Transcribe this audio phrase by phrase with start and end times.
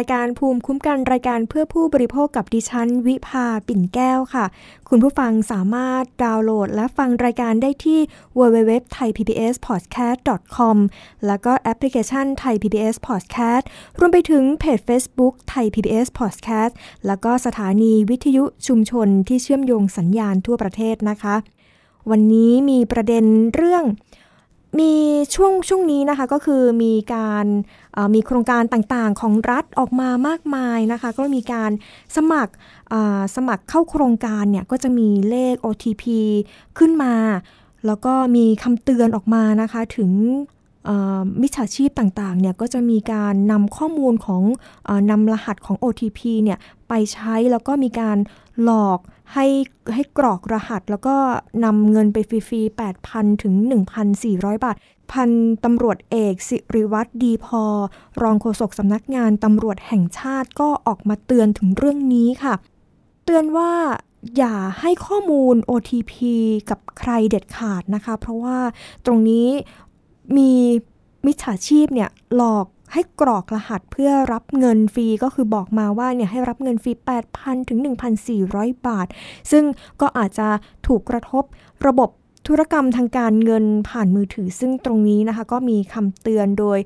[0.00, 4.44] ายการภูมิคุ้มกันรายการเพื่อผู้บริโภคกับดิฉัน วิภาปิ่นแก้วค่ะ
[4.88, 8.00] คุณผู้ฟังสามารถดาวน์โหลดและฟังรายการได้ที่
[8.38, 10.76] www.thaipbspodcast.com
[11.26, 13.64] แล้วก็แอปพลิเคชัน Thai PBS Podcast
[13.98, 16.72] รวมไปถึงเพจ Facebook Thai PBS Podcast
[17.06, 21.36] แล้วก็สถานีวิทยุชุมชนที่เชื่อมโยงสัญญาณทั่วประเทศนะคะ
[22.10, 23.24] วันนี้มีประเด็น
[23.54, 23.84] เรื่อง
[24.78, 24.92] มี
[25.34, 27.46] ช่วงช่วงนี้นะคะก็คือมีการ
[28.14, 31.70] มีโครงการต่างๆของรัฐออกมามากมายนะคะ ก็มีการ
[32.16, 32.52] สมัคร
[33.36, 36.04] สมัครเข้าโครงการเนี่ยก็จะมีเลข OTP
[36.78, 37.14] ขึ้นมา
[37.86, 40.10] แล้วก็มีคำเตือนออกมานะคะถึง
[41.42, 44.42] มิจฉาชีพต่างๆเนี่ยก็จะมีการนำข้อมูลของ
[44.88, 46.58] อนำรหัสของ OTP เนี่ย
[46.88, 48.16] ไปใช้แล้วก็มีการ
[48.62, 49.00] หลอก
[49.32, 49.46] ให้
[49.94, 51.16] ให้กรอกรหัสแล้วก็
[51.64, 53.54] นำเงินไปฟรีๆ 8,000 ถึง
[54.10, 54.76] 1,400 บาท
[55.12, 55.30] พัน
[55.64, 57.62] ตำรวจเอกสิริวัตรดีพอ
[58.22, 62.54] รองโฆษกสำนักงานตำรวจแห่งชาติก็ออกมาเตือนถึงเรื่องนี้ค่ะ
[63.24, 63.72] เตือนว่า
[64.36, 66.12] อย่าให้ข้อมูล OTP
[66.70, 68.58] กับใครเด็ดขาดนะคะ เพราะว่า
[69.06, 69.48] ตรงนี้
[70.36, 70.50] มี
[71.26, 76.92] มิจฉาชีพเนี่ยหลอก ให้กรอกรหัสเพื่อรับเงินฟรีก็คือบอกมาว่าเนี่ยให้รับเงินฟรี
[77.30, 77.78] 8,000 ถึง
[78.32, 79.06] 1,400 บาท
[79.50, 79.64] ซึ่ง
[80.00, 80.48] ก็อาจจะ
[80.86, 81.44] ถูกกระทบ
[81.86, 82.10] ระบบ
[82.48, 86.78] ธุรกรรมทางการเงินผ่านมือถือ ซึ่งตรงนี้นะคะก็มีคำเตือนโดย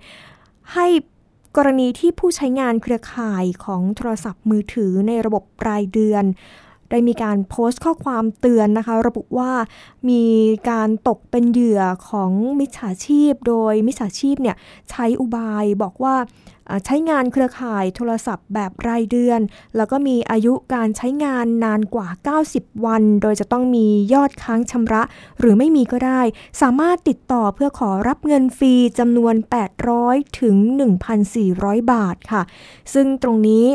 [0.75, 0.87] ให้
[1.57, 6.25] กรณีที่ผู้ใช้งานเครือข่ายของโทรศัพท์มือถือในระบบรายเดือน
[6.91, 9.53] ได้มีการโพสต์ข้อความเตือนนะคะ ระบุว่า
[10.09, 10.25] มี
[10.71, 14.57] การตกเป็นเหยื่อของมิจฉาชีพ โดยมิจฉาชีพเนี่ย
[14.91, 16.17] ใช้อุบายบอกว่า
[16.85, 19.41] ใช้งานเครือข่ายโทรศัพท์แบบรายเดือน
[19.77, 22.09] แล้วก็มีอายุการใช้งานนานกว่า
[22.47, 25.03] 90 วัน โดยจะต้องมียอดค้างชำระ
[25.41, 26.21] หรือไม่มีก็ได้
[26.61, 29.35] สามารถติดต่อเพื่อขอรับเงินฟรีจำนวน
[29.87, 30.57] 800 ถึง
[31.25, 32.43] 1,400 บาทค่ะ
[32.95, 33.67] ซึ่งตรงนี้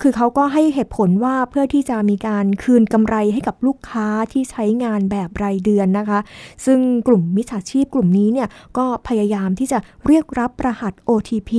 [0.00, 6.18] คือเขาก็ให้เหตุผลว่าเพื่อที่จะมีการคืนกำไรให้กับลูกค้าที่ใช้งานแบบรายเดือนนะคะ
[6.64, 8.48] ซึ่งกลุ่มมิจฉาชีพกลุ่มนี้เนี่ย
[8.78, 11.50] ก็พยายามที่จะเรียกรับรหัส OTP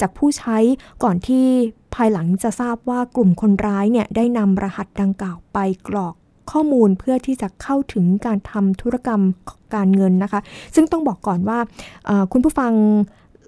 [0.00, 0.56] จากผู้ใช้
[1.02, 1.46] ก่อนที่
[1.94, 5.58] ภายหลังจะทราบว่ากลุ่มคนร้ายเนี่ยได้นำรหัสดังกล่าวไป
[5.88, 6.14] กรอก
[6.50, 9.20] ข้อมูลเพื่อที่จะเข้าถึงการทำธุรกรรม
[9.74, 10.40] การเงินนะคะ
[10.74, 11.58] ซึ่งต้องบอกก่อนว่า
[12.32, 12.72] คุณผู้ฟัง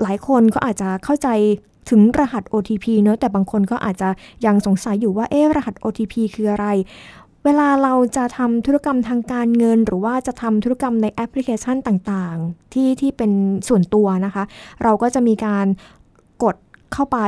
[0.02, 1.28] หลายคนก็อาจจะเข้าใจ
[1.90, 4.08] ถึงรหัส OTP เนอะแต่บางคนก็อาจจะ
[4.46, 6.66] ยังสงสัยอยู่ว่าเอ๊รหัส OTP คืออะไร
[7.44, 13.32] เวลาเราจะทำธุรกรรมทางการเงิน หรือว่าจะทำธุรกรรมในแอปพลิเคชันต่างๆ ที่ที่เป็น
[13.68, 14.44] ส่วนตัวนะคะ
[14.82, 15.66] เราก็จะมีการ
[16.42, 16.56] กด
[16.92, 17.18] เข้าไป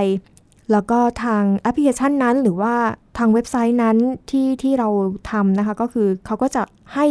[0.73, 2.75] แล้วก็ทางแอปพลิเคชันนั้น หรือว่า
[3.19, 3.97] ทางเว็บไซต์นั้น
[4.31, 4.89] ที่ที่เรา
[5.31, 6.63] ทำนะคะ ก็คือเขาก็จะ
[6.95, 7.07] ให้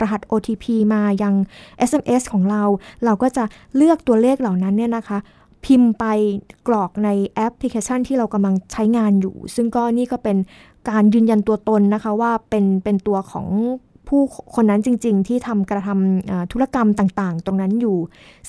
[0.00, 0.64] รหัส OTP
[0.94, 1.34] มายัง
[1.90, 2.62] SMS ของเรา
[3.04, 3.44] เราก็จะ
[3.76, 5.18] เลือกตัวเลขเหล่านั้นเนี่ยนะคะ
[5.66, 6.04] พิมพ์ไป
[6.68, 10.36] กรอกในแอปพลิเคชันที่เรากำลังใช้งานอยู่ ซึ่งก็นี่ก็เป็น
[10.90, 13.46] การยืนยันตัวตนนะคะว่าเป็นเป็นตัวของ
[14.08, 14.22] ผู้
[14.54, 17.98] คนนั้นจริง ๆ ที่ทำกระทำธุรกรรมต่างๆ ตรงนั้นอยู่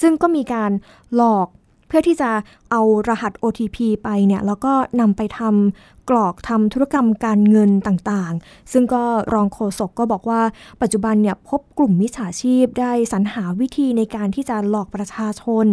[0.02, 0.72] ซึ่งก็มีการ
[1.16, 1.48] หลอก
[1.88, 2.30] เพื่อที่จะ
[2.72, 9.04] เอารหัส OTP ไปเนี่ยแล้วก็นำไปทำกรอกทำธุรกรรมการเงินต่างๆ ซึ่งก็
[9.34, 10.42] รองโฆษกก็บอกว่า
[10.82, 15.66] ปัจจุบันเนี่ยพบกลุ่มมิจฉาชีพได้สรรหาวิธีในการที่จะหลอกประชาชน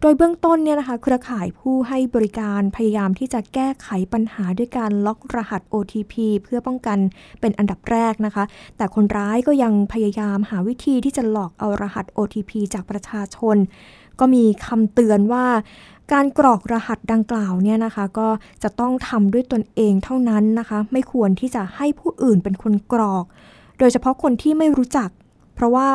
[0.00, 6.98] โดยเบื้องต้นเนี่ยนะคะเครือข่ายผู้ให้บริการพยายามที่จะแก้ไขปัญหาด้วยการล็อกรหัส OTP เพื่อป้องกัน
[7.40, 8.44] เป็นอันดับแรกนะคะ
[8.76, 13.56] แต่คนร้ายก็ยังพยายามหาวิธีที่จะหลอกเอารหัส OTP จากประชาชน
[14.20, 15.44] ก็มีคำเตือนว่า
[16.12, 18.28] การกรอกรหัสดังกล่าวเนี่ยนะคะ ก็
[18.62, 23.24] จะต้องทำด้วยตนเองเท่านั้นนะคะ ไม่ควรที่จะให้ผู้อื่นเป็นคนกรอก
[23.78, 25.10] โดยเฉพาะคนที่ไม่รู้จัก
[25.54, 25.86] เพราะว่า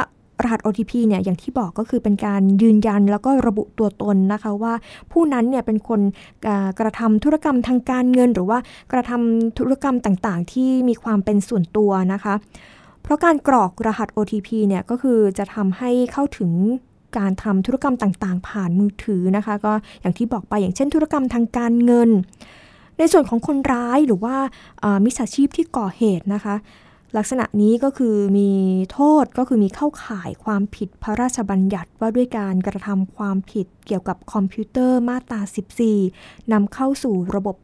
[0.44, 4.74] รหัส OTP เนี่ยอย่างที่บอกก็คือเป็นการยืนยันแล้วก็ระบุตัวตนนะคะว่า
[5.12, 6.02] ผู้นั้นเนี่ยเป็นคน
[6.80, 8.60] กระทำธุรกรรมทางการเงิน หรือว่า
[8.92, 12.34] กระทำธุรกรรมต่างๆ ที่มีความเป็นส่วนตัวนะคะ
[13.04, 16.52] เพราะการกรอกรหัส OTP เนี่ยก็คือจะทำให้เข้าถึง
[17.18, 22.10] การทำธุรกรรมต่างๆ ผ่านมือถือนะคะ ก็อย่างที่บอกไปอย่างเช่นธุรกรรมทางการเงิน
[22.98, 24.36] ในส่วนของคนร้ายหรือว่า
[25.06, 26.56] มิจฉาชีพที่ก่อเหตุนะคะ
[27.18, 28.50] ลักษณะนี้ก็คือมี
[28.92, 35.42] โทษก็คือมีเข้าข่ายความผิดพระราชบัญญัติว่าด้วยการกระทำความผิดเกี่ยวกับคอมพิวเตอร์มาตรา
[35.98, 37.56] 14นำเข้าสู่ระบบ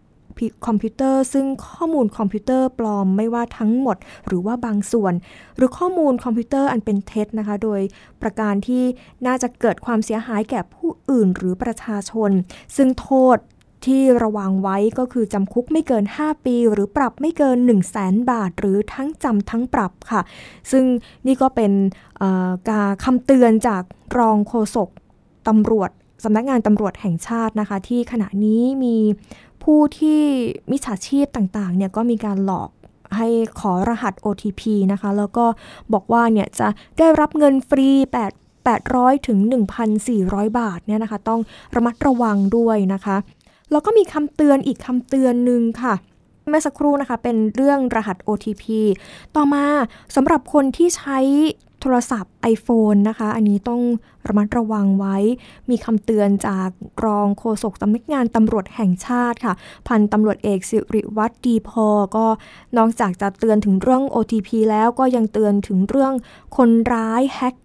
[0.65, 3.97] คอมพิวเตอร์ ซึ่งข้อมูลคอมพิวเตอร์ปลอมไม่ว่าทั้งหมด
[4.27, 5.13] หรือว่าบางส่วน
[5.57, 7.81] หรือข้อมูลคอมพิวเตอร์อันเป็นเท็จนะคะ โดย
[8.21, 8.83] ประการที่
[9.25, 12.31] น่าจะเกิดความเสียหายแก่ผู้อื่นหรือประชาชน
[12.75, 13.37] ซึ่งโทษ
[13.85, 20.21] ที่ระวังไว้ก็คือจำคุกไม่เกิน 5 ปี หรือปรับไม่เกิน 1 0 0 0 0แสนบาท หรือทั้งจำทั้งปรับค่ะ
[20.71, 20.83] ซึ่ง
[21.27, 21.71] นี่ก็เป็น
[22.69, 23.83] การคำเตือนจาก
[24.17, 24.89] รองโฆษก
[25.47, 25.89] ตำรวจ
[26.23, 28.95] สำนักงานตำรวจแห่งชาตินะคะ ที่ขณะนี้มี
[29.63, 30.21] ผู้ที่
[30.71, 32.69] มิจฉาชีพต่างๆเนี่ยก็มีการหลอก
[33.17, 33.27] ให้
[33.59, 34.61] ขอรหัส OTP
[34.91, 35.45] นะคะ แล้วก็
[35.93, 36.67] บอกว่าเนี่ยจะ
[36.97, 37.89] ได้รับเงินฟรี
[38.33, 39.39] 8 800 ถึง
[39.99, 41.41] 1,400 บาทเนี่ยนะคะ ต้อง
[41.75, 43.17] ระมัดระวังด้วยนะคะ
[43.71, 45.93] แล้วก็มีคำเตือนอีกคำเตือนหนึ่งค่ะ
[46.49, 48.63] เมื่อสักครู่นะคะ เป็นเรื่องรหัส OTP
[49.35, 49.65] ต่อมา
[50.15, 51.19] สำหรับคนที่ใช้
[51.81, 53.81] โทรศัพท์ iPhone นะคะ อันนี้ต้อง
[54.27, 55.17] ระมัดระวังไว้
[55.69, 56.69] มีคำเตือนจาก
[57.05, 59.53] รองโฆษกสำนักงานตำรวจแห่งชาติค่ะ
[59.87, 62.25] พันตำรวจเอกสิริวัตรดีพอ ก็
[62.77, 66.13] นอกจากจะเตือนถึงเรื่อง OTP แล้วก็ยังเตือนถึงเรื่อง
[66.57, 67.55] คนร้ายแฮก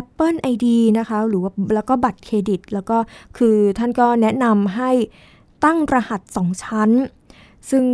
[0.00, 0.66] Apple ID
[0.98, 2.98] นะคะ หรือว่าแล้วก็บัตรเครดิต แล้วก็
[3.36, 4.90] คือท่านก็แนะนำให้
[5.64, 6.90] ตั้งรหัส 2 ชั้น
[7.70, 7.84] ซึ่ง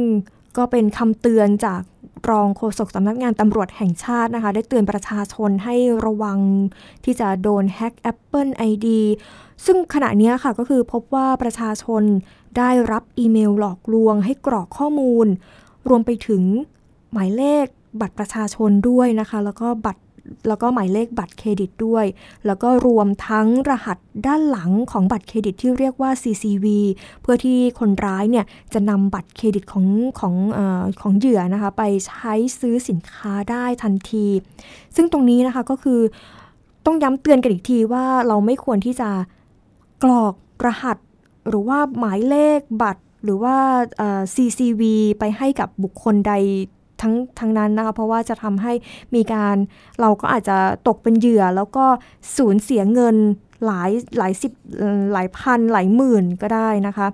[0.56, 1.82] ก็เป็นคำเตือนจาก
[2.30, 5.74] รองโฆษกสำนักงานตำรวจแห่งชาตินะคะ ได้เตือนประชาชนให้
[6.06, 6.38] ระวัง
[7.04, 8.86] ที่จะโดนแฮ็ก Apple ID
[9.64, 12.02] ซึ่งขณะนี้ค่ะก็คือพบว่าประชาชน
[12.58, 15.26] ได้รับอีเมลหลอกลวง ให้กรอกข้อมูล
[15.88, 16.42] รวมไปถึง
[17.12, 17.66] หมายเลข
[18.00, 20.02] บัตรประชาชนด้วยนะคะ แล้วก็บัตร
[20.48, 22.06] แล้วก็หมายเลขบัตรเครดิตด้วย
[22.46, 26.66] แล้วก็รวมทั้งรหัสด้านหลังของบัตรเครดิตที่เรียกว่า CCV
[27.22, 29.86] เพื่อที่คนร้ายเนี่ยจะนำบัตรเครดิตของ
[30.20, 30.60] ของอ
[31.00, 34.26] ของเหยื่อนะคะไปใช้ซื้อสินค้าได้ทันที
[34.96, 36.00] ซึ่งตรงนี้นะคะก็คือ
[36.86, 39.10] ต้องย้ำเตือนกันอีกทีว่าเราไม่ควรที่จะ
[40.02, 40.34] กรอก
[40.66, 40.98] รหัส
[41.48, 43.56] หรือว่าหมายเลขบัตรหรือว่า
[44.34, 44.82] CCV
[45.18, 46.32] ไปให้กับบุคคลใด
[47.02, 48.72] ทั้งทั้งนั้นนะคะเพราะว่าจะทำให้
[49.14, 49.56] มีการ
[50.00, 50.56] เราก็อาจจะ
[50.88, 51.84] ตกเป็นเหยื่อ แล้วก็
[52.37, 53.16] สูญเสียเงิน
[53.66, 54.52] หลายหลายสิบ
[55.12, 57.06] หลายพันหลายหมื่นก็ได้นะคะ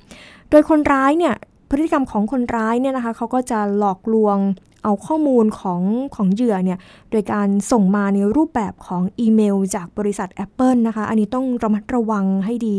[0.50, 1.34] โดยคนร้ายเนี่ย
[1.70, 4.38] พฤติกรรมของคนร้ายเนี่ยนะคะเขาก็จะหลอกลวง
[4.84, 5.80] เอาข้อมูลของ
[6.14, 6.78] ของเหยื่อเนี่ย
[7.10, 12.78] โดยการส่งมาในรูปแบบของอีเมล จากบริษัท Apple นะคะ อันนี้ต้องระมัดระวังให้ดี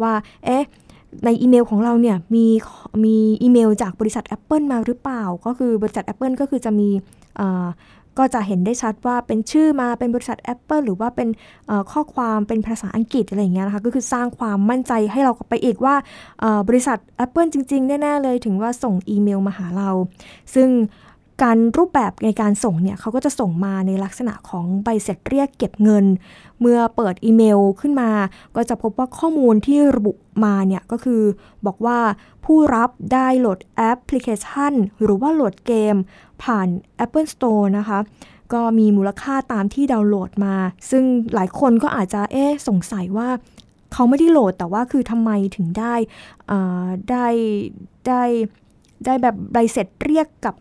[0.00, 0.12] ว่า
[0.44, 0.64] เอ๊ะ
[1.24, 2.46] ในอีเมลของเราเนี่ยมี
[3.04, 6.88] มีอีเมลจากบริษัท Apple มาหรือเปล่า ก็คือบริษัท Apple ก็คือจะมี
[8.18, 11.28] ก็จะเห็นได้ชัดว่าเป็นชื่อมาเป็นบริษัท Apple หรือว่าเป็น
[11.92, 15.94] ข้อความเป็นภาษาอังกฤษอะไรอย่างเงี้ยนะคะก็คือสร้างความมั่นใจให้เราไปอีกว่า
[16.68, 19.90] บริษัท Apple จริง ๆ แน่ ๆ เลยถึงว่าส่งอีเมลมาหาเรา
[20.54, 20.68] ซึ่ง
[21.42, 26.04] การรูปแบบในการส่งเนี่ยเขาก็จะส่งมาในลักษณะของใบเสร็จเรียกเก็บเงิน
[26.60, 28.10] เมื่อเปิดอีเมลขึ้นมา
[28.56, 30.12] ก็จะพบว่าข้อมูลที่ระบุ
[30.44, 31.22] มาเนี่ยก็คือ
[31.66, 31.98] บอกว่า
[32.44, 35.96] ผู้รับได้โหลดแอปพลิเคชัน หรือว่าโหลดเกม
[36.42, 36.68] ผ่าน
[37.04, 37.98] Apple Store นะคะ
[38.52, 40.54] ก็มีมูลค่าตามที่ดาวน์โหลดมา
[40.90, 43.28] ซึ่งหลายคนก็อาจจะเอ๊สงสัยว่า
[43.92, 45.94] เขาไม่ได้โหลดแต่ว่าคือทำไมถึงได้
[47.10, 47.26] ได้
[48.08, 48.22] ได้
[48.58, 48.67] ได้
[49.04, 50.54] ได้แบบใบเสร็จเรียกกับ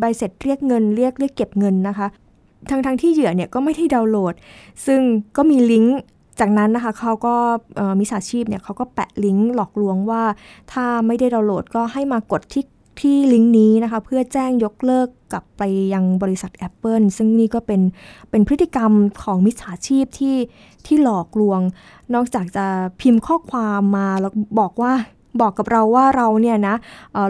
[0.00, 2.06] ใบเสร็จเรียกเงินเรียกเรียกเก็บเงินนะคะ
[2.70, 4.34] ทั้งทั้งที่เหยื่อเนี่ยก็ไม่ได้ดาวน์โหลด
[4.86, 5.00] ซึ่ง
[5.36, 5.98] ก็มีลิงก์
[6.40, 7.34] จากนั้นนะคะเขาก็
[8.00, 10.22] มิจฉาชีพเนี่ยเขาก็แปะลิงก์หลอกลวงว่า
[10.72, 12.64] ถ้าไม่ได้ดาวน์โหลดก็ให้มากดที่
[13.00, 15.62] ที่ลิงก์นี้นะคะ เพื่อแจ้งยกเลิกกลับไป
[15.92, 17.80] ยังบริษัท Apple ซึ่งนี่ก็เป็น
[18.30, 18.92] เป็นพฤติกรรม
[19.22, 20.36] ของมิจฉาชีพที่
[20.86, 21.60] ที่หลอกลวง
[22.14, 22.66] นอกจากจะ
[23.00, 24.92] พิมพ์ข้อความมาแล้วบอกว่า
[25.40, 26.74] บอกกับเราว่าเราเนี่ยนะ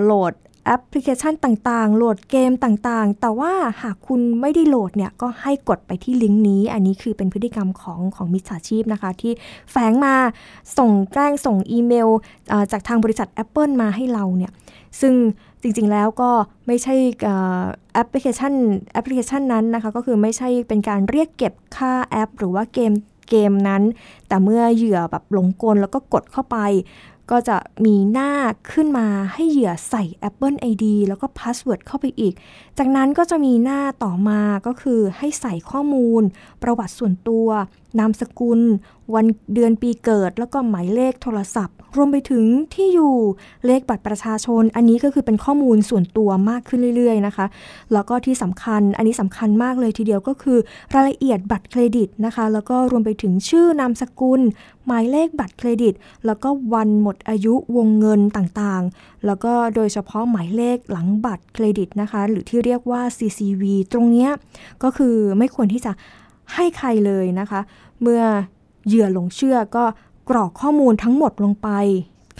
[0.04, 0.32] โหลด
[0.66, 3.52] แอปพลิเคชันต่างๆ โหลดเกมต่างๆ แต่ว่า
[3.82, 9.32] หากคุณไม่ได้โหลดเนี่ยก็ให้กดไปที่ลิงก์นี้ อันนี้คือเป็นพฤติกรรมของของมิจฉาชีพนะคะ ที่
[9.70, 10.14] แฝงมา
[10.78, 12.08] ส่งแกล้งส่งอีเมล
[12.72, 14.52] จากทางบริษัท Apple มาให้เราเนี่ย
[15.00, 15.14] ซึ่ง
[15.62, 16.30] จริงๆแล้วก็
[16.66, 16.94] ไม่ใช่
[17.94, 18.52] แอปพลิเคชัน
[18.92, 22.92] แอปพลิเคชันนั้นนะคะ ก็คือไม่ใช่เป็นการเรียกเก็บค่าแอป หรือว่าเกม
[23.30, 23.82] เกมนั้น
[24.28, 26.58] แต่เมื่อเหยื่อแบบหลงกลแล้วก็กดเข้าไป
[27.30, 28.32] ก็จะมีหน้า
[28.72, 32.34] ขึ้นมาให้เหยื่อใส่ Apple ID แล้วก็ password เข้าไปอีก
[32.78, 36.22] จากนั้นก็จะมีหน้าต่อมาก็คือให้ใส่ข้อมูล
[36.62, 37.48] ประวัติส่วนตัว
[37.98, 38.60] นามสกุล
[39.14, 43.14] วันเดือนปีเกิด แล้วก็หมายเลขโทรศัพท์ รวมไปถึงที่อยู่
[43.66, 47.46] เลขบัตรประชาชน อันนี้ก็คือเป็นข้อมูลส่วนตัวมากขึ้นเรื่อยๆนะคะ
[47.92, 50.58] แล้วก็ที่สำคัญอันนี้สำคัญมากเลยทีเดียวก็คือ
[50.94, 54.40] รายละเอียดบัตรเครดิตนะคะ แล้วก็รวมไปถึงชื่อนามสกุล
[54.86, 55.94] หมายเลขบัตรเครดิต
[56.26, 64.28] แล้วก็วันหมดอายุวงเงินต่างๆ แล้วก็โดยเฉพาะหมายเลขหลังบัตรเครดิตนะคะ หรือที่เรียกว่า CCV ตรงนี้
[64.82, 65.94] ก็คือไม่ควรที่จะ
[66.54, 67.60] ให้ใครเลยนะคะ
[68.04, 68.24] เมื่อ
[68.86, 69.84] เหยื่อหลงเชื่อก็
[70.30, 71.70] กรอกข้อมูลทั้งหมดลงไป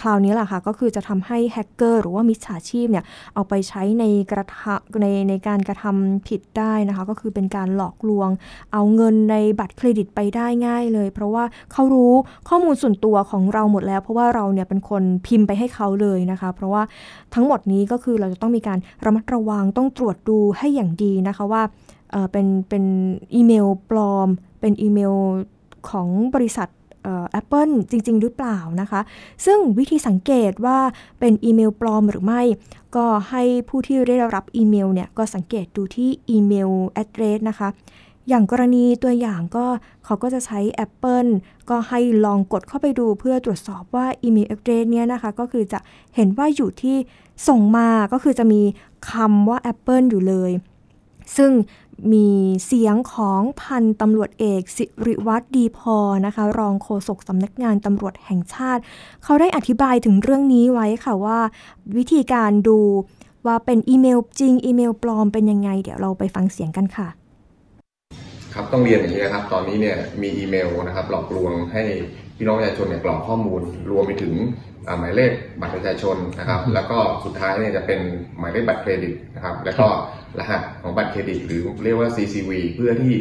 [0.00, 3.04] คราวนี้แหละค่ะ ก็คือจะทำให้แฮกเกอร์หรือว่ามิจฉาชีพเนี่ย
[3.34, 8.28] เอาไปใช้ในกระทะในในการกระทำผิดได้นะคะ ก็คือเป็นการหลอกลวง
[8.72, 12.12] เอาเงินในบัตรเครดิตไปได้ง่ายเลย เพราะว่าเขารู้
[12.48, 16.82] ข้อมูลส่วนตัวของเราหมดแล้ว เพราะว่าเราเนี่ยเป็นคนพิมพ์ไปให้เขาเลยนะคะ เพราะว่า
[17.34, 21.62] ทั้งหมดนี้ก็คือเราจะต้องมีการระมัดระวังต้องตรวจดูให้อย่างดีนะคะว่า
[22.32, 22.84] เป็นเป็น
[23.34, 24.28] อีเมลปลอม
[24.60, 25.14] เป็นอีเมล
[25.90, 26.68] ของบริษัท
[27.30, 29.00] แอปเปิลจริง ๆ หรือเปล่านะคะ
[29.44, 30.78] ซึ่งวิธีสังเกตว่า
[31.20, 32.42] เป็นอีเมลปลอมหรือไม่
[32.96, 37.68] ก็ให้ผู้ที่ได้รับอีเมลเนี่ย ก็สังเกตดูที่ email address นะคะ
[38.28, 39.66] อย่างกรณีตัวอย่างก็
[40.04, 41.30] เขาก็จะใช้ Apple
[41.70, 45.78] ก็ให้ลองกดเข้าไปดูเพื่อตรวจสอบว่า email address เนี่ยนะคะ ก็คือจะ
[46.16, 46.96] เห็นว่าอยู่ที่
[47.48, 48.62] ส่งมาก็คือจะมี
[49.10, 50.52] คำว่า Apple อยู่เลย
[51.36, 51.50] ซึ่ง
[52.12, 52.28] มี
[52.66, 55.96] เสียงของพันตำรวจเอก สิริวัตรดีพอ
[56.26, 58.82] นะคะ รองโฆษกสำนักงานตำรวจแห่งชาติ
[59.24, 61.38] เขาได้อธิบายถึงเรื่องนี้ไว้ค่ะว่า
[61.96, 62.78] วิธีการดู
[63.46, 67.08] ว่าเป็นอีเมลจริง อีเมลปลอมเป็นยังไง เดี๋ยวเราไปฟังเสียงกันค่ะ
[68.54, 71.82] ครับต้องเรียนอย่างนี้นะครับ ตอนนี้เนี่ยมีอีเมลนะครับ หลอกลวงให้
[72.36, 73.60] พี่น้องประชาชนเนี่ยกรอกข้อมูล
[73.90, 74.34] รวมไปถึง
[74.98, 78.00] หมายเลขบัตรประชาชนนะครับ แล้วก็สุดท้ายเนี่ยจะเป็น
[78.38, 79.86] หมายเลขบัตรเครดิตนะครับ แล้วก็
[80.38, 83.12] รหัสของบัตรเครดิต หรือเรียกว่า CCV เพื่อที่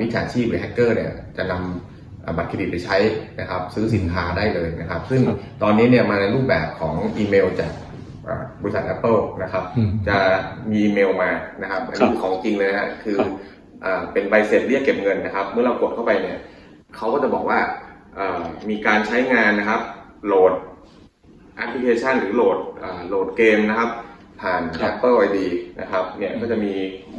[0.00, 2.96] มิจฉาชีพหรือแฮกเกอร์เนี่ยจะนำบัตรเครดิตไปใช้
[3.40, 5.22] นะครับ ซื้อสินค้าได้เลยนะครับ ซึ่ง
[5.62, 7.72] ตอนนี้เนี่ยมาในรูปแบบของอีเมลจาก
[8.62, 9.64] บริษัท Apple นะครับ
[10.08, 10.16] จะ
[10.70, 11.30] มีอีเมลมา
[11.62, 13.18] นะครับอันนี้ของจริงเลยนะฮะคือ
[14.12, 16.38] เป็นใบเสร็จเรียกเก็บเงินนะครับ เมื่อเรากดเข้าไปเนี่ย
[16.96, 17.58] เขาก็จะบอกว่า
[18.70, 19.80] มีการใช้งานนะครับ
[20.26, 20.52] โหลด
[21.56, 22.58] แอปพลิเคชันหรือโหลด
[23.08, 23.90] โหลดเกมนะครับ
[24.42, 25.38] ผ่าน Apple ID
[25.80, 26.72] นะครับเนี่ยก็จะมี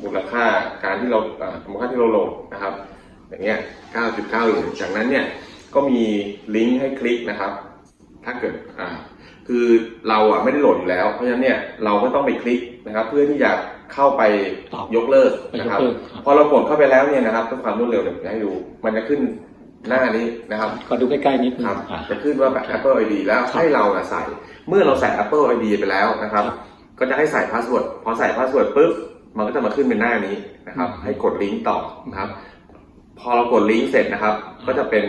[0.03, 0.45] มูลค่า
[0.83, 1.19] การที่เรา
[1.69, 2.73] มูลค่าที่เราโหลดนะครับ
[3.29, 3.59] อย่างเงี้ย
[3.95, 5.25] 9.9เหรียญจากนั้นเนี่ย
[5.75, 6.01] ก็มี
[6.55, 7.51] ลิงก์ให้คลิกนะครับ
[8.25, 8.87] ถ้าเกิดอ่า
[9.47, 9.65] คือ
[10.09, 13.51] เราอะไม่ได้โหลดอยู่แล้ว เพราะฉะนั้นเนี่ยเราก็ต้องไปคลิกนะครับ เพื่อที่จะ
[13.93, 14.23] เข้าไป
[14.95, 15.79] ยกเลิกนะครับ
[16.25, 18.51] พอเรากดเข้าไปแล้วเนี่ยนะครับด้วยความรวดเร็วเดี๋ยวจะให้ดู
[18.85, 19.19] มันจะขึ้น
[19.89, 21.77] หน้านี้นะครับขอดูใกล้ๆนิดครับ
[22.09, 24.23] จะขึ้นว่าแบบ Apple ID แล้วให้เราใส่
[24.67, 26.45] เมื่อเราใส่ Apple ID ไปแล้วนะครับ
[26.99, 28.93] ก็จะให้ใส่ password พอใส่ password ปุ๊บ
[29.37, 30.35] มันก็จะมาขึ้นเป็นหน้านี้
[30.67, 31.77] นะครับ ให้กดลิงก์ต่อ
[32.09, 32.29] นะครับ
[33.19, 34.35] พอเรากดลิงก์เสร็จนะครับ
[34.67, 35.03] ก็จะเป็น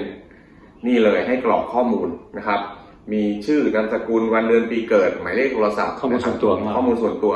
[0.87, 2.61] นี่เลยให้กรอกข้อมูลนะครับ
[3.13, 7.35] มีชื่อนามสกุลวันเดือนปีเกิด หมายเลขโทรศัพท์ข้อมูลส่วนตัวข้อมูลส่วนตัว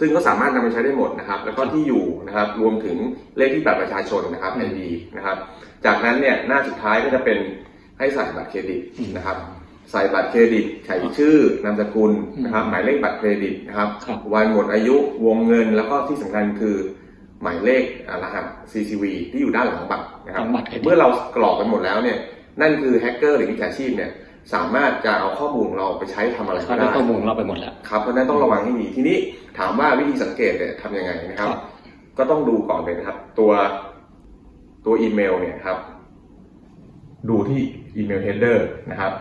[0.00, 2.96] ซึ่งก็สามารถนำไปใช้ได้หมดนะครับ แล้วก็ที่อยู่นะครับ รวมถึง
[3.36, 5.36] เลขที่บัตรประชาชนนะครับ ID นะครับ
[5.86, 7.38] จากนั้นเนี่ยหน้าสุดท้ายก็จะเป็น
[7.98, 8.80] ให้ใส่บัตรเครดิต
[9.16, 9.36] นะครับ
[9.92, 12.12] ใส่บัตรเครดิตใส่ชื่อนามสกุล
[12.44, 13.88] นะครับหมายเลขบัตรเครดิตนะครับ
[14.34, 16.76] วันหมดอายุวงเงินแล้วก็ที่สำคัญคือ
[17.42, 17.82] หมายเลข
[18.22, 20.44] รหัส CCV ที่อยู่ด้านหลังบัตรนะครับ
[20.84, 22.18] เมื่อเรากรอกไปหมดแล้วเนี่ย
[22.60, 24.10] นั่นคือแฮกเกอร์หรือมิจฉาชีพเนี่ย
[24.54, 29.16] สามารถจะเอาข้อมูลเราไปใช้ทำอะไรก็ได้ข้อมูลเราไปหมดแล้วครับเพราะนั้นต้องระวังให้ดีทีนี้
[29.58, 31.48] ถามว่าวิธีสังเกตเนี่ยทำยังไงนะครับ
[32.18, 33.52] ก็ต้องดูก่อนเลยนะครับ ตัว
[34.88, 35.78] ตัวอีเมลเนี่ยครับ
[37.28, 37.60] ดูที่
[37.96, 39.12] email header นะครับ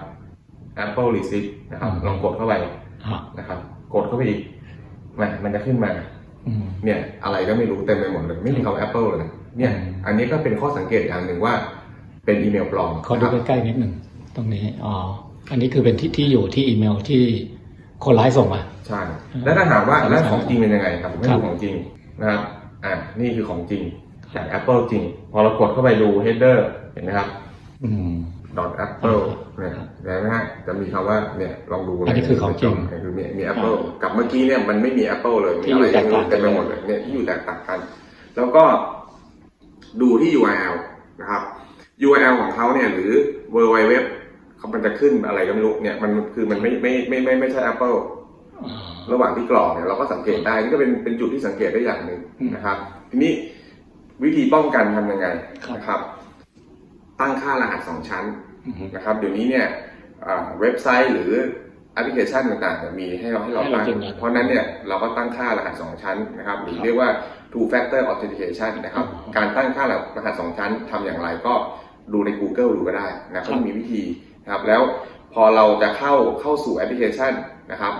[0.83, 2.53] Apple Receipt นะครับ ลองกดเข้าไป
[3.39, 3.59] นะครับ
[3.93, 4.39] กดเข้าไปอีก
[5.19, 5.91] มันมันจะขึ้นมา
[6.83, 9.71] เนี่ย อะไรก็ไม่รู้เต็มไปหมดเลย ไม่มีคำว่า Apple เลยเนี่ย
[10.05, 11.53] อันนี้ก็เป็นข้อสังเกตอย่างหนึ่งว่า
[12.25, 13.91] เป็นอีเมลปลอมขอดูใกล้ๆนิดหนึ่ง
[14.35, 14.95] ตรงนี้อ๋อ
[15.51, 17.21] อันนี้คือเป็นที่ที่อยู่ที่อีเมลที่
[18.03, 19.01] คนร้ายส่งมาใช่
[19.43, 21.75] แล้วถ้าถามว่าแล้วของจริงเป็นยังไงครับไม่ดูของจริง
[22.19, 22.41] นะครับ
[22.85, 23.83] อ่านี่คือของจริง
[24.37, 26.57] จาก Apple จริง พอเรากดเข้าไปดู header
[26.93, 27.27] เห็นไหมครับ
[28.57, 29.19] dot Apple
[29.57, 35.87] เนี่ยเห็นไหมฮะจะมีคำว่าเนี่ยลองดูอันนี้คือของจริงคือมีมี Apple กับเมื่อกี้เนี่ยมันไม่มี Apple เลยมีอะไร
[36.29, 37.79] เต็มไปหมดเลยเนี่ยที่อยู่แตกต่างกัน
[38.35, 38.63] แล้วก็
[40.01, 40.75] ดูที่ URL
[41.21, 41.41] นะครับ
[42.07, 43.11] URL ของเขาเนี่ยหรือ
[43.53, 43.93] w w w
[44.57, 47.97] เขามันจะขึ้นอะไรก็ไม่รู้เนี่ยมันคือมันไม่ไม่ไม่ไม่ไม่ใช่ Apple
[49.11, 52.19] ระหว่างที่กรอกเนี่ยเราก็สังเกตได้นี่ก็เป็นเป็นจุดที่สังเกตได้อย่างหนึ่ง
[52.55, 52.77] นะครับ
[53.09, 53.33] ทีนี้
[54.23, 55.27] วิธีป้องกันทำยังไง
[55.75, 55.99] นะครับ
[57.19, 58.25] ตั้งค่ารหัสสองชั้น
[58.95, 59.67] นะครับเดี๋ยวนี้เนี่ย
[60.59, 61.31] เว็บไซต์หรือ
[61.93, 63.85] แอปพลิเคชันต่างๆมีให้เราให้เราตั้ง
[64.17, 67.09] เพราะนั้นเนี่ยเราก็ตั้งค่ารหัสสองชั้นนะครับหรือเรียกว่า
[67.51, 69.05] two factor authentication นะครับ
[69.35, 69.93] การตั้งค่าร
[70.25, 71.53] หัสสองชั้นทำอย่างไรก็
[72.13, 74.03] ดูใน Google ดูก็ได้นะก็มีวิธี
[74.43, 74.81] นะครับแล้ว
[75.33, 77.33] พอเราจะเข้าเข้าสู่แอปพลิเคชัน
[77.71, 77.93] นะครับ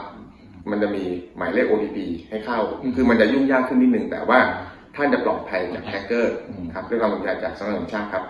[0.69, 1.03] มันจะมี
[1.37, 1.97] หมายเลข OTP
[2.29, 2.59] ให้เข้า
[2.95, 4.39] คือมันจะยุ่งยากขึ้นนิดหนึ่งแต่ว่า
[4.97, 6.33] ท่านจะปลอดภัยจากแฮกเกอร์
[6.73, 8.23] ครับด้วยความห่วงใยจากสำนักงานชาติครับ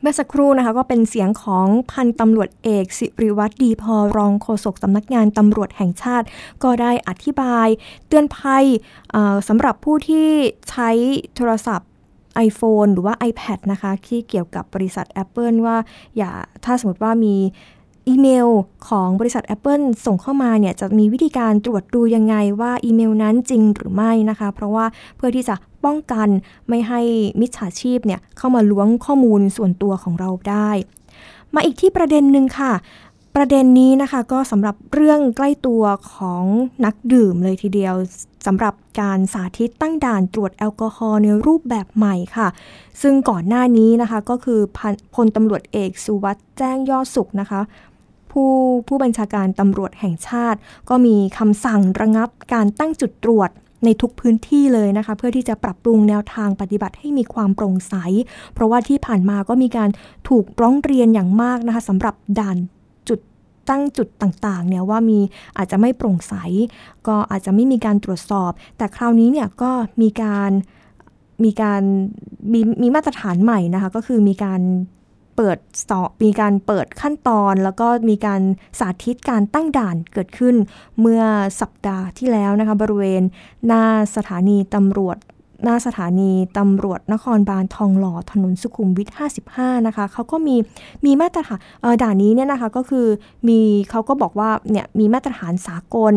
[0.00, 6.26] เมื่อสักครู่นะคะก็เป็นเสียงของพันตำรวจเอกสิริวัตรดีพอรองโฆษกสำนักงานตำรวจแห่งชาติ
[6.62, 7.68] ก็ได้อธิบาย
[8.08, 8.64] เตือนภัย
[9.48, 10.28] สำหรับผู้ที่
[10.70, 10.90] ใช้
[11.36, 11.88] โทรศัพท์
[12.48, 15.76] iPhone หรือว่า iPad นะคะที่เกี่ยวกับบริษัท Apple ว่า
[16.16, 16.30] อย่า
[16.64, 17.36] ถ้าสมมติว่ามี
[18.08, 18.48] อีเมล
[18.88, 24.84] ของบริษัท Apple ส่งเข้ามาเนี่ยจะมีวิธีการตรวจดูยังไงว่าอีเมลนั้นจริงหรือไม่นะคะ เพราะว่า
[25.16, 26.28] เพื่อที่จะ ป้องกัน
[26.68, 27.00] ไม่ให้
[27.40, 30.70] มิจฉาชีพเนี่ยเข้ามาล้วงข้อมูลส่วนตัวของเราได้
[31.54, 32.72] มาอีกที่ประเด็นหนึ่งค่ะ
[33.36, 35.82] ประเด็นนี้นะคะก็สำหรับเรื่องใกล้ตัว
[36.12, 36.44] ของ
[36.84, 37.94] นักดื่มเลยทีเดียว
[38.46, 42.48] สำหรับการสาธิตตั้งด่านตรวจแอลกอฮอล์ในรูปแบบใหม่ค่ะ
[43.02, 44.60] ซึ่งก่อนหน้านี้นะคะก็คือ
[45.14, 47.60] พลตำรวจเอกสุวัสด์แจ้งยอดสุขนะคะ
[48.30, 48.50] ผู้
[48.88, 50.58] ผู้บัญชาการตำรวจแห่งชาติ
[50.88, 53.50] ก็มีคำสั่งระงับการตั้งจุดตรวจ
[53.84, 57.94] ในทุกพื้นที่เลยนะคะ เพื่อที่จะปรับปรุงแนวทางปฏิบัติให้มีความโปร่งใส
[58.54, 59.90] เพราะว่าที่ผ่านมาก็มีการ
[60.28, 62.56] ถูกร้องเรียนอย่างมากนะคะสำหรับด่าน
[63.08, 63.20] จุด
[63.68, 65.18] ตั้งจุดต่างๆเนี่ยว่ามี
[65.56, 66.34] อาจจะไม่โปร่งใส
[67.06, 69.70] ก็อาจจะไม่มีการตรวจสอบ แต่คราวนี้เนี่ยก็
[70.02, 70.50] มีการ
[71.44, 71.82] มีการ
[72.52, 74.60] มีมีมาตรฐานใหม่นะคะ ก็คือมีการ
[75.42, 78.42] เปิดสอบมีการเปิดขั้นตอน แล้วก็มีการ
[78.78, 80.54] สาธิตการตั้งด่านเกิดขึ้น
[81.00, 81.22] เมื่อ
[81.60, 83.22] สัปดาห์ที่แล้วนะคะบริเวณ
[83.66, 83.84] หน้า
[84.16, 85.16] สถานีตำรวจ
[85.64, 89.08] หน้าสถานีตำรวจนครบาลทองหล่อถนนสุขุมวิท
[89.48, 90.56] 55 นะคะเขาก็มี
[91.06, 91.58] มีมาตรฐาน
[92.02, 93.06] ด่านนี้เนี่ยนะคะก็คือ
[93.48, 96.14] มีเขาก็บอกว่าเนี่ยมีมาตรฐานสากล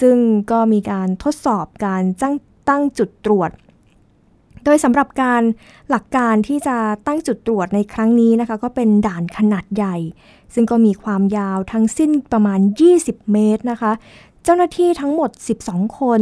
[0.00, 0.16] ซึ่ง
[0.50, 2.34] ก็มีการทดสอบการตั้ง
[2.68, 3.50] ตั้งจุดตรวจ
[4.64, 5.42] โดยสำหรับการ
[5.90, 9.96] หลักการที่จะตั้งจุดตรวจในครั้งนี้นะคะ ก็เป็นด่านขนาดใหญ่
[10.54, 12.60] ซึ่งก็มีความยาวทั้งสิ้นประมาณ
[12.96, 13.92] 20 เมตรนะคะ
[14.44, 15.30] เจ้าหน้าที่ทั้งหมด
[15.64, 16.20] 12 คน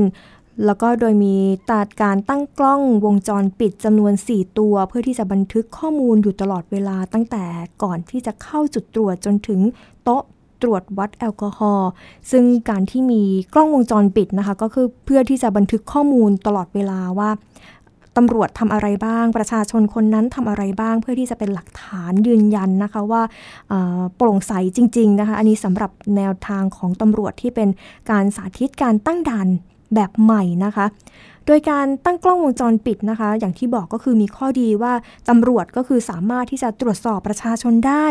[0.65, 1.37] แล้วก็โดยมี
[1.71, 7.45] ตัดการตั้งกล้องวงจรปิดจำนวน 4 ตัว เพื่อที่จะบันทึกข้อมูลอยู่ตลอดเวลาตั้งแต่
[7.83, 9.61] ก่อนที่จะเข้าจุดตรวจจนถึง
[10.05, 10.23] โต๊ะ
[10.63, 11.91] ตรวจวัดแอลกอฮอล์
[12.31, 13.23] ซึ่งการที่มี
[13.55, 17.31] กล้องวงจรปิดนะคะ ก็คือเพื่อที่จะบันทึกข้อมูลตลอดเวลาว่า
[18.17, 23.23] ตำรวจทำอะไรบ้าง ประชาชนคนนั้นทำอะไรบ้าง เพื่อที่จะเป็นหลักฐานยืนยันนะคะว่า
[24.17, 27.69] โปร่งใสจริง ๆ นะคะ อันนี้สำหรับแนวทางของตำรวจที่เป็น
[28.11, 29.49] การสาธิตการตั้งด่าน
[29.95, 30.87] แบบใหม่นะคะ
[31.47, 34.93] โดยการตั้งกล้องวงจรปิดนะคะ อย่างที่บอกก็คือมีข้อดีว่า
[35.29, 38.07] ตำรวจก็คือสามารถที่จะตรวจสอบประชาชนได้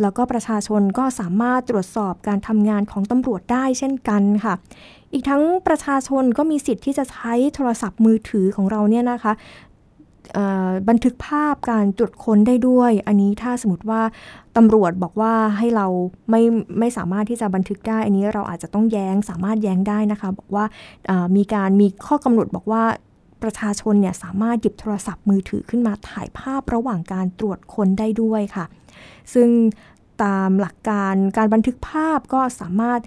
[0.00, 4.54] แล้วก็ประชาชนก็สามารถตรวจสอบการทำงานของตำรวจได้เช่นกันค่ะ
[5.16, 9.32] อีกทั้งประชาชนก็มีสิทธิ์ที่จะใช้โทรศัพท์มือถือของเราเนี่ยนะคะ
[10.88, 14.02] บันทึกภาพการตรวจค้นได้ด้วย อันนี้ถ้าสมมติว่า
[14.56, 15.86] ตำรวจบอกว่าให้เรา
[16.30, 16.42] ไม่
[16.78, 20.64] ไม่สามารถที่จะบันทึกได้ อันนี้เราอาจจะต้องแย้งสามารถแย้งได้นะคะ บอกว่า
[21.36, 22.82] มีการมีข้อกำหนดบอกว่า
[23.42, 28.64] ประชาชนเนี่ยสามารถหยิบโทรศัพท์มือถือขึ้นมาถ่ายภาพระหว่างการตรวจค้นได้ด้วยค่ะ
[29.34, 29.48] ซึ่ง
[30.24, 33.00] ตามหลักการการบันทึกภาพก็สามารถ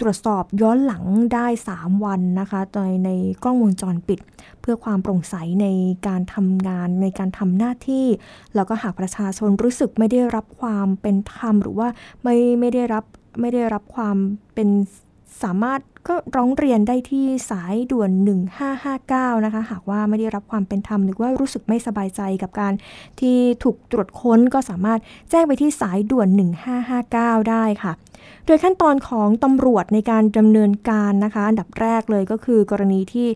[0.00, 1.04] ตรวจสอบย้อนหลัง
[1.34, 3.10] ได้ 3 วันนะคะโดยใน
[3.44, 4.20] กล้องวงจรปิด
[4.60, 5.66] เพื่อความโปร่งใสใน
[6.06, 8.06] การทำงานในการทำหน้าที่
[8.54, 11.88] แล้วก็หากประชาชนรู้สึกไม่ได้รับความเป็นธรรม หรือว่า
[12.22, 13.04] ไม่ไม่ได้รับ
[13.40, 14.16] ไม่ได้รับความ
[14.54, 14.68] เป็น
[15.42, 18.10] สามารถ ก็ร้องเรียนได้ที่สายด่วน
[18.78, 22.72] 1559 นะคะ หากว่าไม่ได้รับความเป็นธรรมหรือว่ารู้สึกไม่สบายใจกับการ
[23.20, 26.28] ที่ถูกตรวจค้นก็สามารถแจ้งไปที่สายด่วน
[26.88, 27.92] 1559 ได้ค่ะ
[28.46, 33.28] โดยขั้นตอนของตำรวจในการดำเนินการนะคะ อันดับแรกเลยก็คือกรณีที่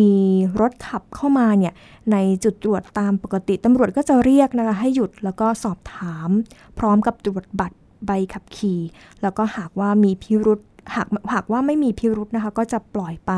[0.00, 0.12] มี
[0.60, 1.72] รถขับเข้ามาเนี่ย
[2.12, 6.28] ในจุดตรวจตามปกติตำรวจก็จะเรียกนะคะให้หยุดแล้วก็สอบถาม
[6.78, 8.80] พร้อมกับตรวจบัตรใบขับขี่
[9.22, 10.60] แล้วก็หากว่ามีพิรุษ
[10.94, 13.32] หากหากว่าไม่มีพิรุษนะคะ ก็จะปล่อยไป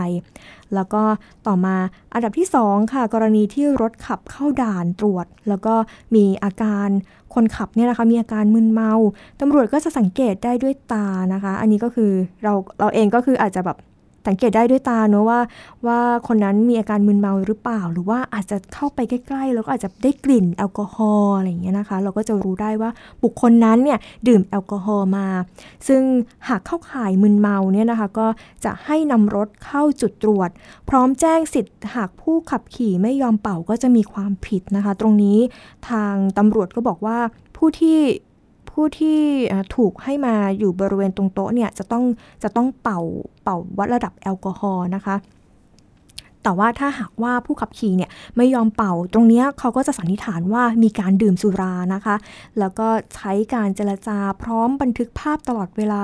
[0.75, 1.03] แล้วก็
[1.47, 1.77] ต่อมา
[2.15, 5.75] อันดับที่ 2 ค่ะ กรณีที่รถขับเข้าด่านตรวจ แล้วก็
[6.15, 6.89] มีอาการ
[7.35, 8.93] คนขับเนี่ยนะคะมีอาการมึนเมา
[9.41, 13.79] ตำรวจก็จะสังเกตได้ด้วยตานะคะ อันนี้ก็คือเราเราเองก็คืออาจจะแบบ
[14.27, 15.41] สังเกตได้ด้วยตาเนอะว่า
[15.87, 22.91] ว่าคนนั้นมีอาการมึนเมาหรือเปล่า หรือว่าอาจจะเข้าไปใกล้ๆ แล้วก็อาจจะได้กลิ่นแอลกอฮอล์อะไรอย่างเงี้ยนะคะ เราก็จะรู้ได้ว่า
[23.23, 25.27] บุคคลนั้นเนี่ยดื่มแอลกอฮอล์มา
[25.89, 26.03] ซึ่ง
[26.49, 28.27] หากเข้าข่ายมึนเมาเนี่ยนะคะ ก็
[28.65, 30.51] จะให้นำรถเข้าจุดตรวจ
[30.89, 35.39] พร้อมแจ้งสิทธิ์หากผู้ขับขี่ไม่ยอมเป่าก็จะมีความผิดนะคะ ตรงนี้
[35.89, 37.19] ทางตำรวจก็บอกว่า
[37.57, 37.99] ผู้ที่
[38.75, 39.21] ผู้ที่
[39.77, 42.05] ถูกให้มาอยู่บริเวณตรงโต๊ะเนี่ยจะต้อง
[42.43, 43.01] จะต้องเป่า
[43.43, 45.17] เป่าวัดระดับแอลกอฮอล์นะคะ
[46.43, 52.17] แต่ว่าถ้าหากว่าผู้ขับขี่เนี่ยไม่ยอมเป่าตรงนี้เขาก็จะสันนิษฐานว่ามีการดื่มสุรานะคะ
[52.59, 56.03] แล้วก็ใช้การเจรจาพร้อมบันทึกภาพตลอดเวลา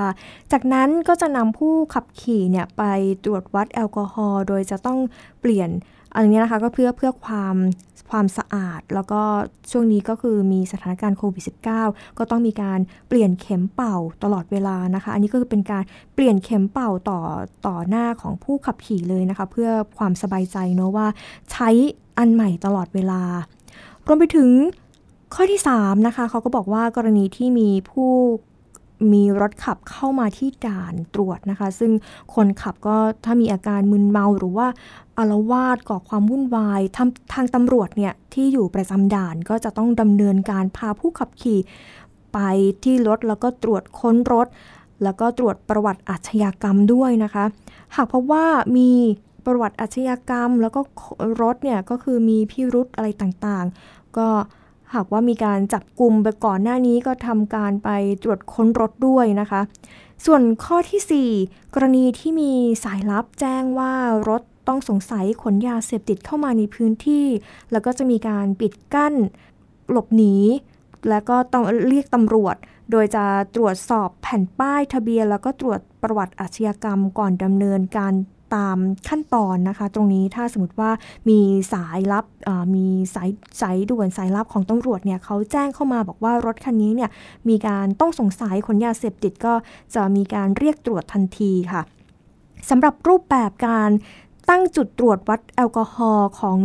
[0.52, 2.83] จากนั้นก็จะนำผู้ขับขี่เนี่ยไป
[3.24, 4.98] ตรวจวัดแอลกอฮอล์โดยจะต้อง
[5.40, 5.70] เปลี่ยน
[6.14, 7.56] อันนี้นะคะก็เพื่อเพื่อความ
[8.11, 9.23] ความสะอาด แล้วก็
[9.70, 11.44] ช่วงนี้ก็คือมีสถานการณ์โควิด
[11.83, 17.20] -19 ก็ต้องมีการเปลี่ยนเข็มเป่าตลอดเวลานะคะ อันนี้ก็คือเป็นการเปลี่ยนเข็มเป่าต่อ
[17.66, 21.07] ต่อหน้าของผู้ขับขี่เลยนะคะ เพื่อความสบายใจเนาะว่า
[21.53, 21.68] ใช้
[22.18, 23.23] อันใหม่ตลอดเวลา
[24.07, 24.51] รวมไปถึง
[25.35, 28.11] ข้อที่3นะคะเขาก็บอกว่ากรณีที่มีผู้
[29.12, 31.92] มีรถขับเข้ามาที่ด่านตรวจนะคะ ซึ่ง
[32.34, 34.68] คนขับก็ถ้ามีอาการมึนเมาหรือว่า
[35.18, 41.60] อารวาสก่อความวุ่นวายทางทางตำรวจเนี่ยที่อยู่ประจำด่านก็จะต้องดำเนินการพาผู้ขับขี่
[42.32, 42.38] ไป
[42.84, 44.46] ที่รถแล้วก็ตรวจค้นรถ
[45.02, 47.44] แล้วก็ตรวจประวัติอาชญากรรมด้วยนะคะ
[47.96, 48.90] หากพบว่ามี
[49.46, 50.80] ประวัติอาชญากรรม แล้วก็
[51.42, 54.28] รถเนี่ยก็คือมีพิรุธอะไรต่างๆ ก็
[54.94, 57.90] หากว่ามีการจับกลุ่มไปก่อนหน้านี้ก็ทำการไป
[58.22, 59.61] ตรวจค้นรถด้วยนะคะ
[60.26, 62.53] ส่วนข้อที่ 4 กรณีที่มี
[62.85, 63.92] สายลับแจ้งว่า
[64.29, 67.26] รถต้องสงสัยขนยาเสพติดเข้ามาในพื้นที่
[67.72, 69.14] แล้วก็จะมีการปิดกั้น
[69.90, 70.37] หลบหนี
[71.09, 72.57] แล้วก็ต้องเรียกตำรวจ
[72.90, 73.24] โดยจะ
[73.57, 78.12] ตรวจสอบแผ่นป้ายทะเบียน แล้วก็ตรวจประวัติอาชญากรรมก่อนดำเนินการ
[78.54, 78.76] ตาม
[79.08, 80.90] ขั้นตอนนะคะ ตรงนี้ถ้าสมมติว่า
[81.28, 81.40] มี
[81.72, 82.24] สายลับ
[82.74, 87.10] มีสายสายด่วนสายลับของตำรวจเนี่ยเขาแจ้งเข้ามาบอกว่ารถคันนี้เนี่ย
[87.48, 89.54] มีการต้องสงสัยขนยาเสพติดก็
[89.94, 91.82] จะมีการเรียกตรวจทันทีค่ะ
[92.70, 93.90] สำหรับรูปแบบการ
[94.50, 96.58] ตั้งจุดตรวจวัดแอลกอฮอล์ของ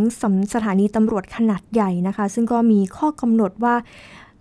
[0.54, 3.76] สถานีตำรวจขนาดใหญ่นะคะ ซึ่งก็มีข้อกำหนดว่า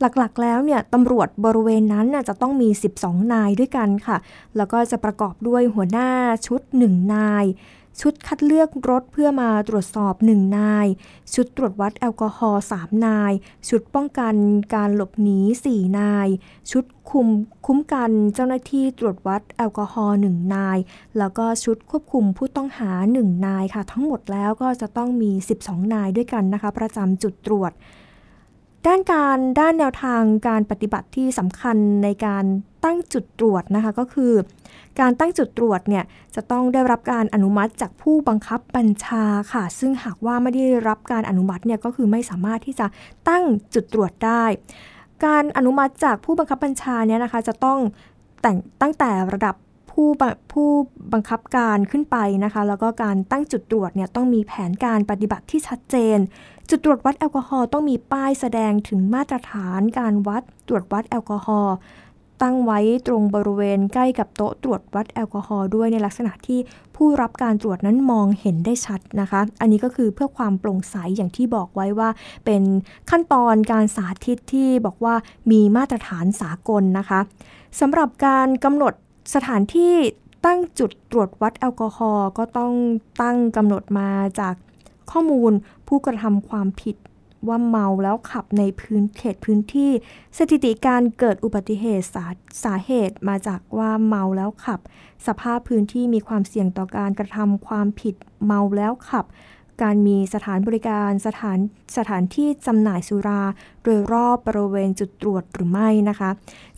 [0.00, 2.68] หลักๆ แล้วเนี่ยตำรวจบริเวณนั้นจะต้องมี
[3.00, 4.16] 12 นายด้วยกันค่ะ
[4.56, 6.08] แล้วก็จะประกอบด้วยหัวหน้า
[6.46, 7.46] ชุด 1 นาย
[8.00, 10.86] ชุดคัดเลือกรถเพื่อมาตรวจสอบ 1 นาย
[11.34, 13.32] ชุดตรวจวัดแอลกอฮอล์3นาย
[13.68, 14.34] ชุดป้องกัน
[14.74, 16.28] การหลบหนี 4 นาย
[16.70, 17.28] ชุดคุม
[17.66, 20.78] คุ้มกันเจ้าหน้าที่ตรวจวัดแอลกอฮอล์1นาย
[21.18, 25.30] แล้วก็ชุดควบคุมผู้ต้องหา 1 นายค่ะ ทั้งหมดแล้วก็จะต้องมี
[25.62, 27.72] 12 นายด้วยกันนะคะ ประจำจุดตรวจ
[28.86, 32.44] ด้านการด้านแนวทางการปฏิบัติที่สำคัญในการ
[32.84, 34.32] ตั้งจุดตรวจนะคะก็คือ
[35.00, 42.86] การตั้งจุดตรวจเนี่ยจะต้องได้รับการอนุมัติจากผู้บังคับบัญชาค่ะ ซึ่งหากว่าไม่ได้รับการอนุมัติเนี่ยก็คือไม่สามารถที่จะ
[43.28, 43.44] ตั้ง
[43.74, 44.44] จุดตรวจได้
[45.26, 47.78] การอนุมัติจากผู้บังคับบัญชาเนี่ยนะคะจะต้อง
[48.42, 49.54] แต่งตั้งแต่ระดับ
[49.94, 50.08] ผู้
[50.52, 50.68] ผู้
[51.12, 56.18] บังคับการขึ้นไปนะคะ แล้วก็การตั้งจุดตรวจเนี่ยต้องมีแผนการปฏิบัติที่ชัดเจน
[56.70, 61.76] จุดตรวจวัดแอลกอฮอล์ต้องมีป้ายแสดงถึงมาตรฐานการวัดตรวจวัดแอลกอฮอล์
[62.42, 66.60] ตั้งไว้ตรงบริเวณใกล้กับโต๊ะตรวจวัดแอลกอฮอล์ด้วยในลักษณะที่
[66.96, 72.08] ผู้รับการตรวจนั้นมองเห็นได้ชัดนะคะ อันนี้ก็คือเพื่อความโปร่งใสอย่างที่บอกไว้ว่า
[72.44, 72.62] เป็น
[73.10, 75.14] ขั้นตอนการสาธิตที่บอกว่า
[75.50, 77.20] มีมาตรฐานสากลนะคะ
[77.80, 78.94] สำหรับการกำหนด
[79.32, 79.94] สถานที่
[80.46, 82.72] ตั้งจุดตรวจวัดแอลกอฮอล์ก็ต้อง
[83.22, 84.10] ตั้งกำหนดมา
[84.40, 84.54] จาก
[85.10, 85.52] ข้อมูล
[85.88, 86.96] ผู้กระทำความผิด
[87.48, 89.90] ว่าเมาแล้วขับในพื้นเขตพื้นที่
[90.38, 92.26] สถิติการเกิดอุบัติเหตุสา
[92.64, 94.80] สาเหตุมาจากว่าเมาแล้วขับ
[95.26, 99.24] สภาพพื้นที่มีความเสี่ยงต่อการกระทำความผิดเมาแล้วขับ
[99.82, 101.58] การมีสถานบริการสถาน
[101.96, 103.42] สถานที่จำหน่ายสุรา
[103.82, 106.30] โดยรอบบริเวณจุดตรวจหรือไม่นะคะ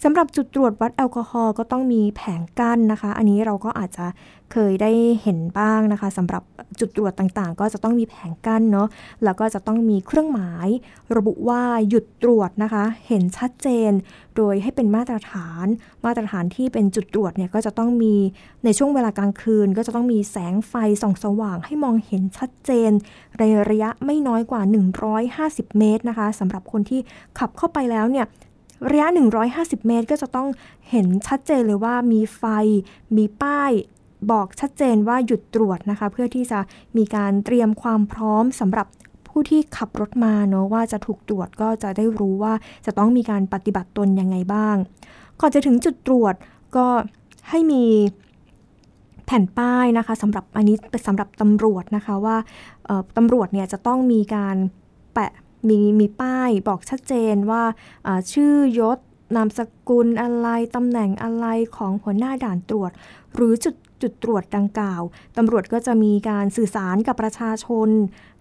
[0.03, 4.07] สำหรับจุดตรวจวัดแอลกอฮอล์ก็ต้องมีแผงกั้นนะคะ อันนี้เราก็อาจจะ
[4.53, 4.91] เคยได้
[5.23, 6.43] เห็นบ้างนะคะสำหรับ
[6.81, 8.89] จุดตรวจต่างๆ ก็จะต้องมีแผงกั้นเนาะ
[9.25, 10.69] แล้วก็จะต้องมีเครื่องหมาย
[11.17, 13.93] ระบุว่าหยุดตรวจนะคะ เห็นชัดเจน
[14.37, 15.67] โดยให้เป็นมาตรฐาน
[16.05, 18.15] มาตรฐานที่เป็นจุดตรวจเนี่ยก็จะต้องมี
[18.65, 22.91] ในช่วงเวลากลางคืน ก็จะต้องมีแสงไฟส่องสว่าง ให้มองเห็นชัดเจน
[23.39, 24.63] ในระยะไม่น้อยกว่า
[25.21, 27.01] 150 เมตรนะคะสำหรับคนที่
[27.39, 28.27] ขับเข้าไปแล้วเนี่ย
[28.91, 29.09] ระยะ
[29.49, 30.49] 150 เมตร ก็จะต้อง
[30.91, 32.45] เห็นชัดเจนเลยว่ามีไฟ
[33.17, 33.73] มีป้าย
[34.31, 36.61] บอกชัดเจนว่าหยุดตรวจนะคะ เพื่อที่จะ
[36.97, 38.87] มีการเตรียมความพร้อมสำหรับ
[39.29, 42.53] ผู้ที่ขับรถมาเนาะว่าจะถูกตรวจก็จะได้รู้ว่า
[42.87, 44.77] จะต้องมีการปฏิบัติตนยังไงบ้าง
[45.41, 46.35] ก่อนจะถึงจุดตรวจ
[46.77, 46.87] ก็
[47.51, 47.85] ให้มี
[49.27, 52.37] แผ่นป้ายนะคะสำหรับอันนี้เป็นสำหรับตำรวจนะคะว่า
[53.17, 54.57] ตำรวจเนี่ยจะต้องมีการ
[55.15, 55.33] แปะ
[55.69, 57.63] มีมีป้ายบอกชัดเจนว่า
[58.33, 58.99] ชื่อยศ
[59.37, 62.91] นามสกุลอะไรตำแหน่งอะไรของหัวหน้าด่านตรวจ
[63.35, 65.03] หรือจุด จุดตรวจดังกล่าว
[65.37, 67.89] ตำรวจก็จะมีการสื่อสารกับประชาชน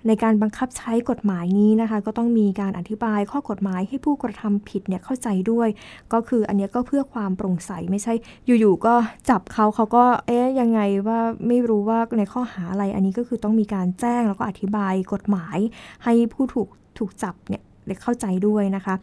[0.07, 5.69] ในการบังคับใช้กฎหมายนี้นะคะ ก็ต้องมีการอธิบายข้อกฎหมายให้ผู้กระทำผิดเนี่ยเข้าใจด้วย
[6.13, 8.13] ก็คืออันนี้ก็เพื่อความโปร่งใสไม่ใช่
[8.59, 8.95] อยู่ๆก็
[9.29, 15.57] จับเขาเขาก็เอ๊ยยังไงว่าไม่รู้ว่าในข้อหาอะไรอันนี้ก็คือต้องมีการแจ้งแล้วก็อธิบายกฎหมาย
[16.03, 17.63] ให้ผู้ถูกถูกจับเนี่ย
[18.03, 18.95] เข้าใจด้วยนะคะ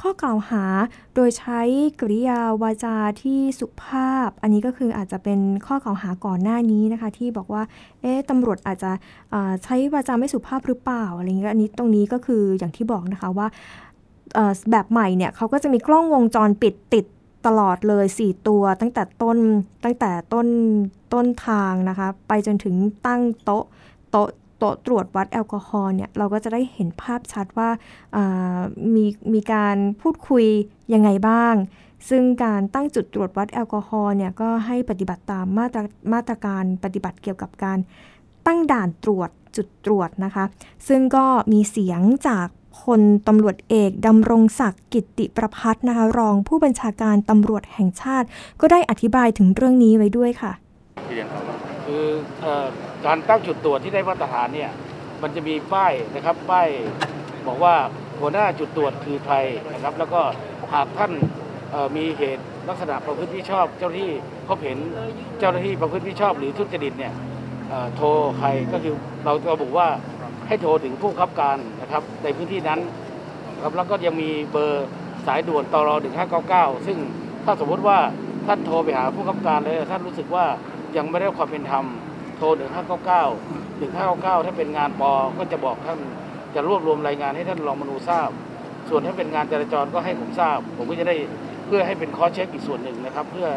[0.00, 0.64] ข้อกล่าวหา
[1.14, 1.60] โดยใช้
[2.00, 7.62] กริยาวาจาที่สุภาพ อันนี้ก็คืออาจจะเป็นข้อกล่าวหาก่อนหน้านี้นะคะ ที่บอกว่า
[8.00, 8.90] เอ๊ะตำรวจอาจจะ
[9.64, 13.46] ใช้วาจาไม่สุภาพหรือเปล่าอะไรเงี้ยอันนี้ตรงนี้ก็คืออย่างที่บอกนะคะว่า
[14.70, 17.04] แบบใหม่เนี่ยเขาก็จะมีกล้องวงจรปิดติด
[17.46, 19.38] ตลอดเลย 4 ตัว ตั้งแต่ต้น
[19.84, 20.46] ตั้งแต่ต้น
[21.12, 22.74] ต้นทางนะคะ ไปจนถึง
[23.06, 23.64] ตั้งโต๊ะ
[24.10, 24.28] โต๊ะ
[24.60, 27.70] โต๊ะตรวจวัดแอลกอฮอล์เนี่ยเราก็จะได้เห็นภาพชัดว่า
[28.94, 30.46] มีมีการพูดคุย
[30.94, 31.54] ยังไงบ้าง
[32.08, 35.80] ซึ่งการตั้งจุดตรวจวัดแอลกอฮอล์เนี่ยก็ให้ปฏิบัติตามมาตร
[36.12, 37.78] มาตรการปฏิบัติเกี่ยวกับการ
[38.46, 40.44] ตั้งด่านตรวจจุดตรวจนะคะ
[40.88, 42.46] ซึ่งก็มีเสียงจาก
[42.80, 48.26] พลตำรวจเอกดำรงศักดิ์กิติประพัฒนะคะรองผู้บัญชาการตำรวจแห่งชาติ
[48.60, 50.52] ก็ได้อธิบายถึงเรื่องนี้ไว้ด้วยค่ะ
[51.90, 52.08] คือ
[53.06, 54.70] การตั้งจุดตรวจที่ได้มาตรฐานเนี่ย
[55.22, 56.68] มันจะมีป้ายนะครับป้าย
[57.46, 57.74] บอกว่า
[58.20, 59.36] หัวหน้าจุดตรวจคือใคร
[59.72, 60.20] นะครับ แล้วก็
[60.74, 61.12] หากท่าน
[61.96, 64.10] มีเหตุลักษณะประพฤติมิชอบ เจ้าหน้าที่
[64.48, 64.78] พบเห็น
[65.38, 67.12] เจ้าหน้าที่ประพฤติมิชอบหรือทุจริตเนี่ย
[67.96, 69.88] โทรใครก็คือเราระบุว่า
[70.46, 72.80] ให้โทรถึงผู้ขับการนะครับในพื้นที่นั้น
[73.62, 74.86] ครับแล้วก็ยังมีเบอร์
[75.26, 75.90] สายด่วนตร
[76.38, 76.98] 1599 ซึ่ง
[77.44, 77.98] ถ้าสมมติว่า
[78.46, 80.44] ท่านโทรไปหาผู้ขับการเลยท่านรู้สึกว่า
[80.96, 81.84] ยังไม่ได้รับความเป็นธรรม
[82.36, 82.60] โทร1599
[83.80, 85.98] 1599 ถ้าเป็นงานปอก็จะบอกท่าน
[86.54, 88.30] จะรวบรวมรายงานให้ท่านรองมนูทราบ
[88.88, 91.16] ส่วนถ้าเป็นงานจราจรก็ให้ผมทราบ ผมก็จะได้
[91.66, 93.48] เพื่อให้เป็นคอเช็คอีกส่วนหนึ่งนะครับ เพื่อ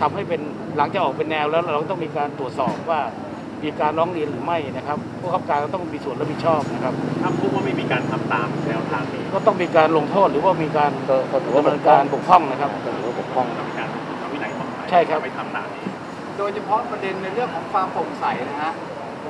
[0.00, 0.40] ทำให้เป็น
[0.76, 3.00] หลังจากออกเป็นแนวแล้วเราต้องมีการตรวจสอบว่า
[3.64, 10.92] มีการร้องเรียนหรือไม่นะครับผู้ขับการก็ต้องมีส่วนรับผิดชอบนะครับถ้าพบว่าไม่มีการทำตามแนวทางนี้ ก็ต้องมีการลงโทษหรือว่ามีการ
[11.56, 13.88] ดำเนินการบกพร่องนะครับถือว่าปกป้องทำการ
[14.20, 15.89] ทำวินัยต่อไปใช่ครับไม่ทำตามนี้
[16.40, 18.72] โดยเฉพาะประเด็นในเรื่องของความโปร่งใสนะฮะ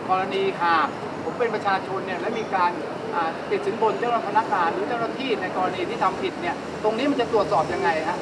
[0.09, 0.89] กรณีหาก
[1.25, 2.71] ผมเป็นประชาชนเนี่ยและมีการ
[3.15, 8.19] อ่าติดสินบนเจ้าพนักงานหรือเจ้าหน้าที่ในกรณีที่ทำผิดเนี่ยตรงนี้มันจะตรวจสอบยังไงฮะ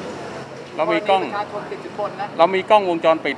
[0.75, 3.35] เรามีกล้องรณีประชาชนติดสินบนนะเรามีกล้องวงจรปิด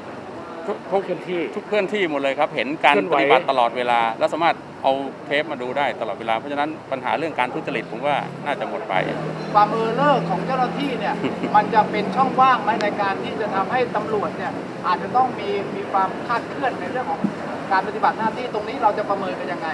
[0.68, 4.94] ทุกทุกพื้นที่ทุกพื้นที่หมดเลยครับ เห็นการเคลื่อนไหปวฏิบัติตลอดเวลา แล้วสามารถเอา
[5.26, 8.94] เทปมาดูได้ตลอดเวลา เพราะฉะนั้นปัญหาเรื่องการทุจริตผมว่าน่าจะหมดไป
[9.54, 11.16] ความ error ของเจ้าหน้าที่เนี่ย
[11.56, 14.52] มันจะเป็นช่องว่างไหมในการที่จะทำให้ตำรวจเนี่ย
[14.88, 17.20] อาจจะต้องมีมีความคลาดเคลื่อนในเรื่องของ
[17.72, 19.68] การปฏิบัติหน้าที่ตรงนี้เราจะประเมินกันยังไง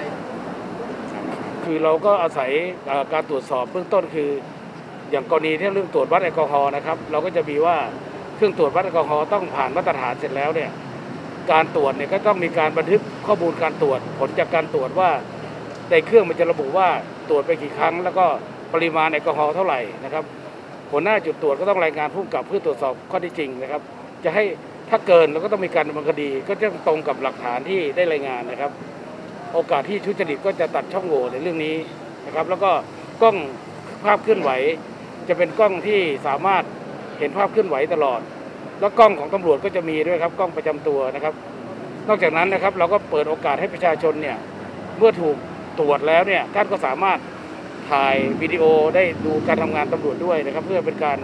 [1.64, 2.50] คือเราก็อาศัย
[2.86, 4.30] เอ่อการตรวจสอบเบื้องต้นคือ
[5.10, 7.76] อย่างกรณีที่เรื่องตรวจวัดแอลกอฮอล์นะครับ เราก็จะมีว่า
[8.38, 10.70] เครื่องตรวจวัดแอลกอฮอล์ต้องผ่านมาตรฐานเสร็จแล้วเนี่ย
[11.52, 15.10] การตรวจเนี่ยก็ต้องมีการบันทึกข้อมูลการตรวจ ผลจากการตรวจว่า
[15.90, 16.88] ในเครื่องมันจะระบุว่า
[17.28, 18.26] ตรวจไปกี่ครั้ง แล้วก็
[18.74, 20.24] ปริมาณแอลกอฮอล์เท่าไหร่นะครับ
[20.90, 23.82] หัวหน้าจุดตรวจก็ต้องรายงานผู้กับเพื่อตรวจสอบข้อที่จริงนะครับ
[24.24, 24.44] จะให้
[24.90, 28.70] ถ้าเกินเราก็ต้องมีการดำเนินคดี ก็จะตรงกับหลักฐานที่ได้รายงานนะครับ
[29.52, 31.76] โอกาสที่ทุดจริตก็จะตัดช่องโหว่ในเรื่องนี้
[32.26, 32.70] นะครับ แล้วก็
[33.22, 33.36] กล้อง
[34.04, 34.50] ภาพเคลื่อนไหว
[35.28, 36.64] จะเป็นกล้องที่สามารถ
[37.18, 38.20] เห็นภาพเคลื่อนไหวตลอด
[38.80, 41.34] แล้วกล้องของตำรวจก็จะมีด้วยครับกล้องประจำตัวนะครับ
[42.08, 44.36] นอกจากนั้นนะครับเราก็เปิดโอกาสให้ประชาชนเนี่ย
[44.98, 45.36] เมื่อถูก
[45.78, 47.18] ตรวจแล้วเนี่ยท่านก็สามารถ
[47.90, 51.18] ถ่ายวิดีโอได้ดูการทำงานตำรวจด้วยนะครับ เพื่อเป็นการ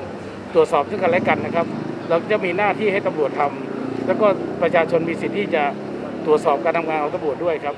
[0.54, 1.66] ตรวจสอบซึ่งกันและกันนะครับ
[2.09, 4.26] เราจะมีหน้าที่ให้ตำรวจทำแล้วก็
[4.62, 5.62] ประชาชนมีสิทธิ์ที่จะ
[6.26, 7.74] ตรวจสอบการทำงานของตำรวจด้วยครับ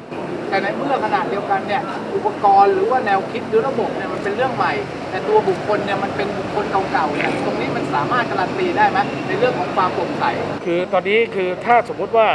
[0.49, 1.83] แต่ในเมื่อขนาดเดียวกันเนี่ย
[2.15, 4.73] อุปกรณ์หรือว่าแนวคิดหรือระบบเนี่ยมันเป็นเรื่องใหม่
[5.11, 10.25] แต่ตัวบุคคลเนี่ยมันเป็นบุคคลเก่าๆเนี่ยตรงนี้มันสามารถการันตีได้ไหมในเรื่องของความโปร่งใส
[10.67, 12.29] คือตอนนี้คือถ้าสมมุติว่า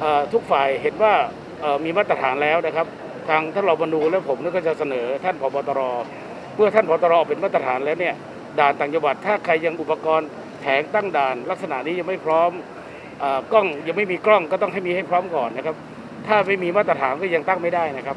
[0.00, 1.12] เอ่อทุกฝ่ายเห็นว่า
[1.60, 2.86] เอ่อมีมาตรฐานแล้วนะครับ
[3.28, 5.80] ทางท่านรองบรรณูและผมเนี่ยก็จะเสนอท่านผบตร
[6.56, 8.14] เมื่อท่านผบตรเป็นมาตรฐานแล้วเนี่ย
[8.58, 10.28] ด่านต่างจังหวัดถ้าใครยังอุปกรณ์
[10.60, 12.79] แผงตั้งด่าน ลักษณะนี้ยังไม่พร้อมเอ่อ
[13.52, 15.76] กล้องยังไม่มีกล้องก็ต้องให้มีให้พร้อมก่อนนะครับ
[16.26, 18.16] ถ้าไม่มีมาตรฐานก็ยังตั้งไม่ได้นะครับ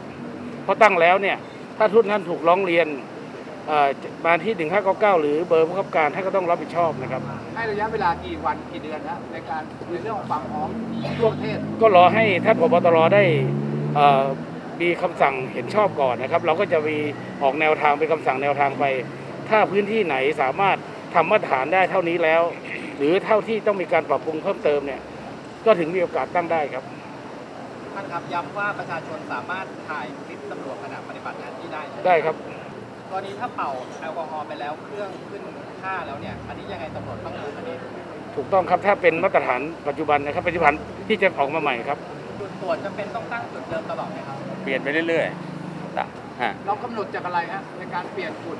[0.63, 1.37] เพราะตั้งแล้วเนี่ย
[1.77, 2.87] ถ้าทุนท่านถูกร้องเรียน
[3.67, 3.89] เอ่อ
[4.25, 4.53] มาที่
[4.87, 7.21] 1599 หรือเบอร์ผู้ขับการท่านก็ต้องรับผิดชอบนะครับ
[7.55, 9.61] ให้ระยะเวลากี่วันกี่เดือนฮะในการ
[9.91, 10.69] ในเรื่องของความพร้อม
[11.19, 13.23] ทั่วประเทศ ก็รอให้ท่านผบตรได้
[13.95, 14.23] เอ่อ
[14.81, 16.97] มีคำสั่งเห็นชอบก่อนนะครับ เราก็จะมี
[17.43, 18.83] ออกแนวทางเป็นคำสั่งแนวทางไป
[19.49, 20.77] ถ้าพื้นที่ไหนสามารถ
[21.15, 22.41] ทำมาตรฐานได้เท่านี้แล้ว
[22.82, 25.01] ห รือเท่าที่ต้องมีการปรับปรุงเพิ่มเติมเนี่ย
[25.65, 26.83] ก็ถึงมีโอกาสตั้งได้ครับ
[27.93, 32.35] ท่านครับย้ำว่าประชาชนสามารถถ่ายคลิปตำรวจขณะปฏิบัติหน้าที่ได้ใช่หมได้ครับ
[33.09, 33.69] กรณีถ้าเป่า
[34.01, 35.43] แอลกอฮอล์ไปแล้วเครื่องขึ้น
[35.81, 37.73] ค่าแล้วเนี่ยอันนี้ยังไงตำรวจต้องรู้คดี
[38.35, 40.73] ถูกต้องครับถ้าเป็นมาตรฐานปัจจุบันนะครับปัจจุบัน
[41.07, 41.97] ที่จะออกมาใหม่ครับ
[42.39, 46.05] จุดตรวจจะเป็นต้องตั้งจุดเดิมตลอดไหมครับเปลี่ยนไปเรื่อยๆต่ะ
[46.41, 48.57] ฮะเรากำหนดจากอะไรฮะในการเปลี่ยนจุด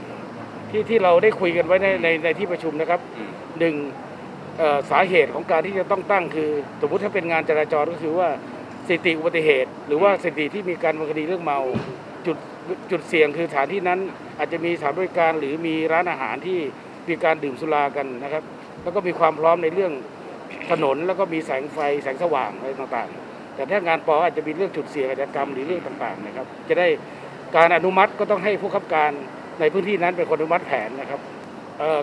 [0.72, 4.13] ที่ที่เราได้คุยกันไว้ในในในที่ประชุมนะครับอืมหนึ่งเอ่อ
[4.92, 6.50] สาเหตุของการที่จะต้องตั้งคือ
[6.82, 8.30] สมมติถ้าเป็นงานจราจรก็คือว่า
[8.88, 11.60] สถิติอุบัติเหตุ หรือว่าสถิติที่มีการดำเนินคดีเรื่องเมา
[12.26, 12.38] จุด
[12.92, 14.00] จุดเสี่ยงคือสถานที่นั้น
[14.38, 16.60] อาจจะมีสถานบริการหรือมีร้านอาหารที่
[17.10, 18.44] มีการดื่มสุรากันนะครับ
[18.84, 19.92] แล้วก็มีความพร้อมในเรื่อง
[20.72, 26.88] ถนนแล้วก็มีแสงไฟแสงสว่างอะไรต่างๆ แต่ถ้างานปออาจจะมีเรื่องจุดเสี่ยงอาชญากรรมหรือเรื่องต่างๆนะครับ จะได้
[27.56, 29.12] การอนุมัติก็ต้องให้ผู้ขับการ
[29.60, 31.20] ในพื้นที่นั้นเป็นคนอนุมัติแผนนะครับ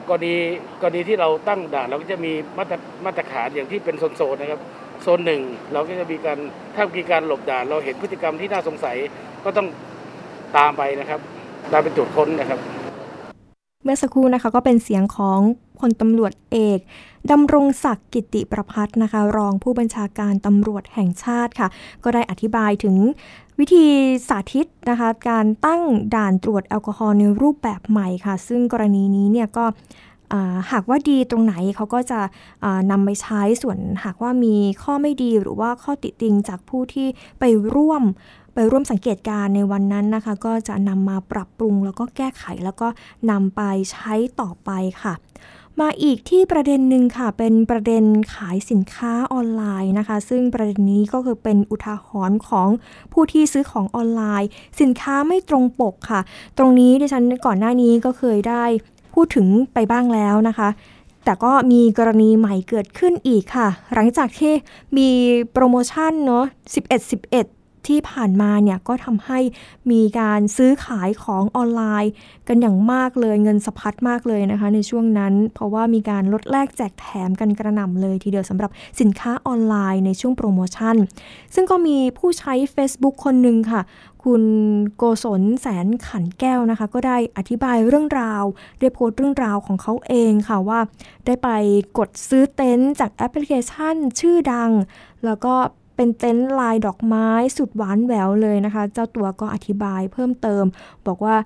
[0.09, 0.35] กรณี
[0.81, 4.61] กรณีที่เราตั้งด่านเราก็จะมีมาตรมาตรฐานอย่างที่เป็นโซนๆนะครับ
[5.03, 5.41] โซนหนึ่ง
[5.73, 6.39] เราก็จะมีการ
[6.75, 8.97] ถ้ามีการหลบด่าน เราเห็นพฤติกรรมที่น่าสงสัย
[9.45, 9.67] ก็ต้อง
[10.57, 11.21] ตามไปนะครับ
[11.73, 12.59] ตามเป็นจุดค้นนะครับ
[13.85, 15.41] เมื่อสักครู่นะคะก็เป็นเสียงของ
[15.79, 16.81] พลตำรวจเอก
[17.31, 21.69] ดำรงศักดิ์กิติประพัฒนะคะ รองผู้บัญชาการตำรวจแห่งชาติค่ะ
[22.05, 22.97] ก็ได้อธิบายถึง
[23.61, 23.87] วิธี
[24.29, 25.83] สาธิตนะคะ การตั้ง
[26.15, 29.65] ด่านตรวจแอลกอฮอล์ในรูปแบบใหม่ค่ะ ซึ่งกรณีนี้เนี่ยก็
[30.71, 32.21] หากว่าดีตรงไหนเขาก็จะ
[32.91, 37.07] นำไปใช้ส่วนหากว่ามีข้อไม่ดีหรือว่าข้อติติงจากผู้ที่
[37.41, 37.45] ไป
[37.75, 38.03] ร่วม
[38.55, 42.89] ไปร่วมสังเกตการในวันนั้นนะคะ ก็จะนำมาปรับปรุงแล้วก็แก้ไขแล้วก็
[43.31, 44.71] นำไปใช้ต่อไป
[45.03, 45.15] ค่ะ
[45.79, 48.05] มาอีกที่ประเด็นหนึ่งค่ะ เป็นประเด็น
[48.35, 52.69] ขายสินค้าออนไลน์นะคะ ซึ่งประเด็นนี้ก็คือเป็นอุทาหรณ์ของ
[53.13, 54.49] ผู้ที่ซื้อของออนไลน์
[54.81, 56.21] สินค้าไม่ตรงปกค่ะ
[56.59, 58.65] ตรงนี้ดิฉันก่อนหน้านี้ก็เคยได้
[59.15, 60.69] พูดถึงไปบ้างแล้วนะคะ
[61.25, 64.53] แต่ก็มีกรณีใหม่เกิดขึ้นอีกค่ะ หลังจากที่
[64.97, 65.09] มี
[65.53, 69.39] โปรโมชั่นเนาะ11 11 ที่ผ่านมาเนี่ยก็ทำให้
[69.91, 72.13] มีการซื้อขายของออนไลน์
[72.49, 80.97] กันอย่างมากเลยเงินสะพัดมากเลยนะคะ ในช่วงนั้น เพราะว่ามีการลดแลกแจกแถมกันกระหน่ำเลย ทีเดียวสำหรับสินค้าออนไลน์ในช่วงโปรโมชั่น
[81.55, 83.83] ซึ่งก็มีผู้ใช้ Facebook คนหนึ่งค่ะ
[84.27, 84.45] คุณ
[84.97, 88.45] โกศลแสนขันแก้วนะคะ ก็ได้อธิบายเรื่องราว
[88.81, 90.81] ได้โพสต์เรื่องราวของเขาเองค่ะว่า
[91.27, 91.49] ได้ไป
[91.99, 94.71] กดซื้อเต็นท์จากแอปพลิเคชันชื่อดัง
[95.25, 95.55] แล้วก็
[96.03, 100.65] เป็นเต็นท์ลายดอกไม้สุดหวานแหววเลยนะคะ เจ้าตัวก็อธิบายเพิ่มเติม
[101.07, 101.37] บอกว่า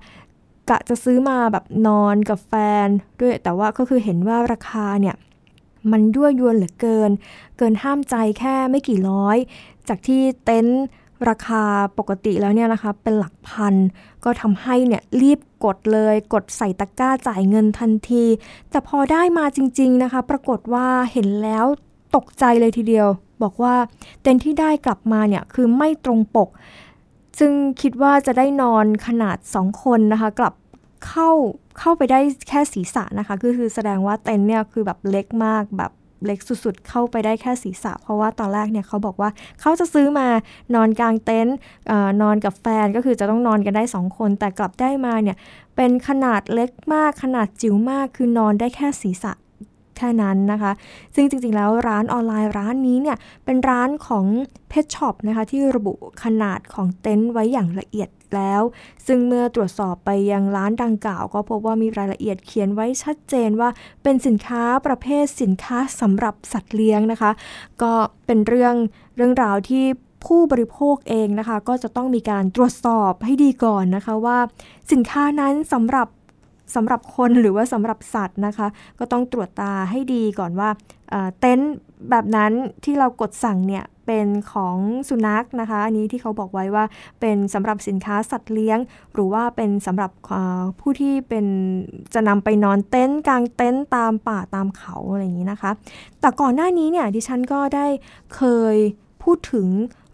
[0.69, 2.53] กะจะซื้อมาแบบนอนกับแฟ
[2.85, 2.87] น
[3.19, 5.15] ด้วยแต่ว่าก็คือเห็นว่าราคาเนี่ย
[5.91, 7.11] มันด้วยยวนเหลือเกิน
[7.57, 9.37] เกินห้ามใจแค่ไม่กี่ร้อย
[9.87, 10.83] จากที่เต็นท์
[11.29, 11.63] ราคา
[11.97, 13.75] ปกติแล้วเนี่ยนะคะเป็นหลักพัน
[14.23, 18.25] ก็ทำให้เนี่ยรีบกดเลยกดใส่ตะกร้าจ่ายเงินทันที
[18.69, 21.65] แต่พอได้มาจริง ๆนะคะ ปรากฏว่าเห็นแล้ว
[22.15, 23.07] ตกใจเลยทีเดียว
[23.43, 23.75] บอกว่า
[24.21, 26.49] เต็นท์ที่ได้กลับมาเนี่ยคือไม่ตรงปก
[27.39, 27.51] ซึ่ง
[27.81, 30.53] คิดว่าจะได้นอนขนาด 2 คนนะคะ กลับ
[31.07, 31.29] เข้า
[31.79, 35.91] เข้าไปได้แค่ศีรษะนะคะคือคือแสดงว่าเต็นท์เนี่ยคือแบบเล็กมากแบบ
[36.25, 39.29] เล็กสุดๆ เข้าไปได้แค่ศีรษะ เพราะว่าตอนแรกเนี่ยเขาบอกว่า
[39.61, 40.27] เขาจะซื้อมา
[40.75, 41.55] นอนกางเต็นท์
[42.21, 45.37] นอนกับแฟนก็คือจะต้องนอนกันได้ 2 คน แต่กลับได้มาเนี่ย
[45.75, 49.33] เป็นขนาดเล็กมากขนาดจิ๋วมากคือนอนได้แค่ศีรษะ
[49.97, 50.71] แค่นั้นนะคะ
[51.15, 54.25] ซึ่งจริงๆ แล้วร้านออนไลน์ร้านนี้เนี่ยเป็นร้านของ
[54.69, 58.61] pet shop นะคะที่ระบุขนาดของเต็นท์ไว้อย่างละเอียดแล้ว
[59.07, 63.69] ซึ่งเมื่อตรวจสอบไปยังร้านดังกล่าว ก็พบว่ามีรายละเอียดเขียนไว้ชัดเจนว่า
[64.03, 67.31] เป็นสินค้าประเภทสินค้าสำหรับสัตว์เลี้ยงนะคะ
[67.81, 67.93] ก็
[68.25, 68.75] เป็นเรื่อง
[69.15, 69.85] เรื่องราวที่
[70.25, 74.37] ผู้บริโภคเองนะคะ ก็จะต้องมีการตรวจสอบให้ดีก่อนนะคะว่า
[74.91, 76.07] สินค้านั้นสำหรับ
[76.75, 78.67] สำหรับคนหรือว่าสำหรับสัตว์นะคะ
[78.99, 80.69] ก็ต้องตรวจตาให้ดีก่อนว่า
[81.39, 81.73] เต็นท์
[82.09, 82.51] แบบนั้น
[82.83, 84.77] ที่เรากดสั่งเนี่ยเป็นของ
[85.09, 86.85] สุนัขนะคะ อันนี้ที่เขาบอกไว้ว่า
[87.21, 88.79] เป็นสำหรับสินค้าสัตว์เลี้ยง
[89.13, 90.11] หรือว่าเป็นสำหรับ
[90.79, 91.45] ผู้ที่เป็น
[92.13, 95.71] จะนำไปนอนเต็นท์กลางเต็นท์ตามป่าตามเขาอะไรอย่างนี้นะคะ
[96.19, 97.87] แต่ก่อนหน้านี้เนี่ยดิฉันก็ได้
[98.35, 98.41] เค
[98.73, 98.75] ย
[99.23, 99.67] พูดถึง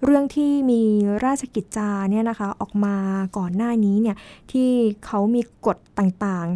[0.04, 0.82] เรื่องที่มี
[1.26, 2.96] ราชกิจจาเนี่ยนะคะออกมา
[3.38, 4.18] ก่อนหน้านี้เนี่ย
[4.52, 4.70] ที่
[5.06, 6.48] เขามีกฎต่าง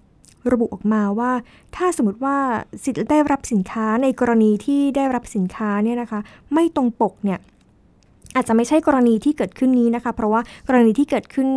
[0.00, 1.32] ๆ ระบุออกมาว่า
[1.76, 2.36] ถ้าสมมติว่า
[2.84, 6.20] สิทธิ์ได้รับสินค้าในกรณีที่ได้รับสินค้าเนี่ยนะคะ
[6.52, 7.38] ไม่ตรงปกเนี่ย
[8.34, 11.48] อาจจะไม่ใช่กรณีที่เกิดขึ้นนี้นะคะ เพราะว่ากรณีที่เกิดขึ้น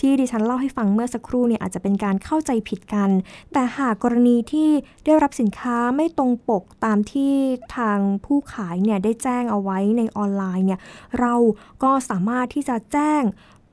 [0.00, 3.10] ที่ดิฉันเล่าให้ฟังเมื่อสักครู่เนี่ยอาจจะเป็นการเข้าใจผิดกัน
[3.52, 4.70] แต่หากกรณีที่
[5.04, 7.32] ได้รับสินค้าไม่ตรงปกตามที่
[7.76, 10.80] ทางผู้ขายเนี่ยได้แจ้งเอาไว้ในออนไลน์เนี่ย
[11.20, 11.34] เรา
[11.82, 13.22] ก็สามารถที่จะแจ้ง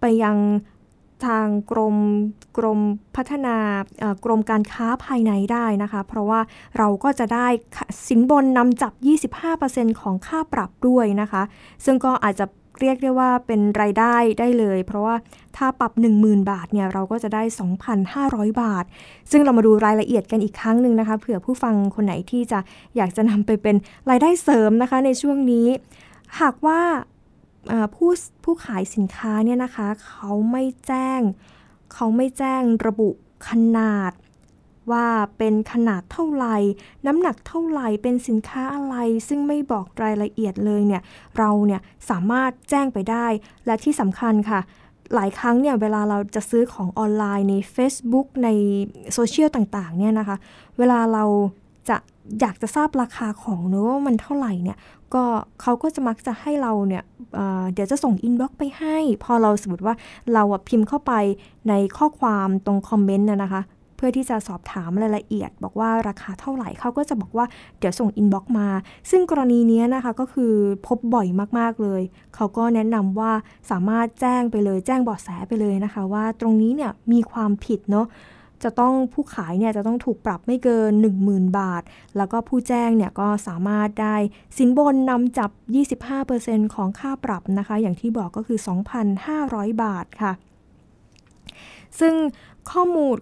[0.01, 0.37] ไปยัง
[1.27, 1.97] ทางกรม
[2.57, 2.79] กรม
[3.15, 3.57] พัฒนา
[4.25, 6.39] กรมการค้าภายในได้นะคะ เพราะว่า
[6.77, 7.47] เราก็จะได้
[8.07, 8.93] สินบนนำจับ
[9.51, 11.41] 25%ของค่าปรับด้วยนะคะ
[11.85, 12.45] ซึ่งก็อาจจะ
[12.81, 15.15] เรียกได้ว่าเป็นรายได้ได้เลย เพราะว่า
[15.57, 17.43] ถ้าปรับ 10,000 บาทเนี่ยเราก็จะได้
[18.01, 18.85] 2,500 บาท
[19.31, 22.59] ซึ่งเรามาดูรายละเอียดกันอีกครั้งหนึ่งนะคะเผื่อผู้ฟังคนไหนที่จะ
[22.95, 23.75] อยากจะนำไปเป็น
[24.09, 25.67] รายได้เสริมนะคะในช่วงนี้
[26.39, 26.79] หากว่า
[27.95, 28.09] ผู้
[28.43, 31.21] ผู้ขายสินค้าเนี่ยนะคะเขาไม่แจ้ง
[31.93, 33.09] เขาไม่แจ้งระบุ
[33.47, 34.13] ขนาด
[34.91, 36.57] ว่าเป็นขนาดเท่าไหร่
[37.05, 38.95] น้ำหนักเท่าไหร่เป็นสินค้าอะไร
[39.27, 41.01] ซึ่งไม่บอกรายละเอียดเลยเนี่ย
[41.37, 43.27] เราเนี่ยสามารถแจ้งไปได้
[43.65, 44.59] และที่สำคัญค่ะ
[45.13, 48.49] หลายครั้งเนี่ยเวลาเราจะซื้อของออนไลน์ใน Facebook ใน
[49.13, 50.37] โซเชียลต่างๆเนี่ยนะคะ
[50.77, 51.23] เวลาเรา
[51.89, 51.97] จะ
[52.39, 54.77] อยากจะทราบราคาของเนื้อว่ามันเท่าไหร่เนี่ย
[55.13, 55.23] ก็
[55.61, 57.03] เขาก็จะมักจะให้เราเนี่ย
[57.35, 59.95] เเดี๋ยวจะส่ง inbox ไปให้ พอเราสมมติว่า
[60.33, 61.13] เราพิมพ์เข้าไป
[61.69, 63.63] ในข้อความตรงคอมเมนต์นะคะ
[63.95, 67.45] เพื่อที่จะสอบถามรายละเอียด บอกว่าราคาเท่าไหร่เขาก็จะบอกว่า
[67.79, 68.67] เดี๋ยวส่ง inbox มา
[69.11, 70.53] ซึ่งกรณีนี้นะคะก็คือ
[70.87, 71.27] พบบ่อย
[71.59, 72.01] มากๆเลย
[72.35, 73.31] เขาก็แนะนำว่า
[73.71, 78.07] สามารถแจ้งไปเลยแจ้งเบาะแสไปเลยนะคะ ว่าตรงนี้เนี่ยมีความผิดเนาะ
[78.63, 80.91] จะต้องผู้ขายเนี่ยจะต้องถูกปรับไม่เกิน
[81.25, 81.83] 10,000 บาท
[82.17, 84.15] แล้วก็ผู้แจ้งเนี่ยก็สามารถได้
[84.57, 85.51] สินบนนำจับ
[86.11, 88.59] 25%ของค่าปรับนะคะ อย่างที่บอกก็คือ
[89.19, 90.33] 2,500 บาทค่ะ
[91.99, 92.13] ซึ่ง
[92.71, 93.15] ข้อมูล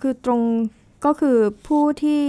[0.00, 0.42] คือตรง
[1.04, 2.20] ก็คือผู้ที่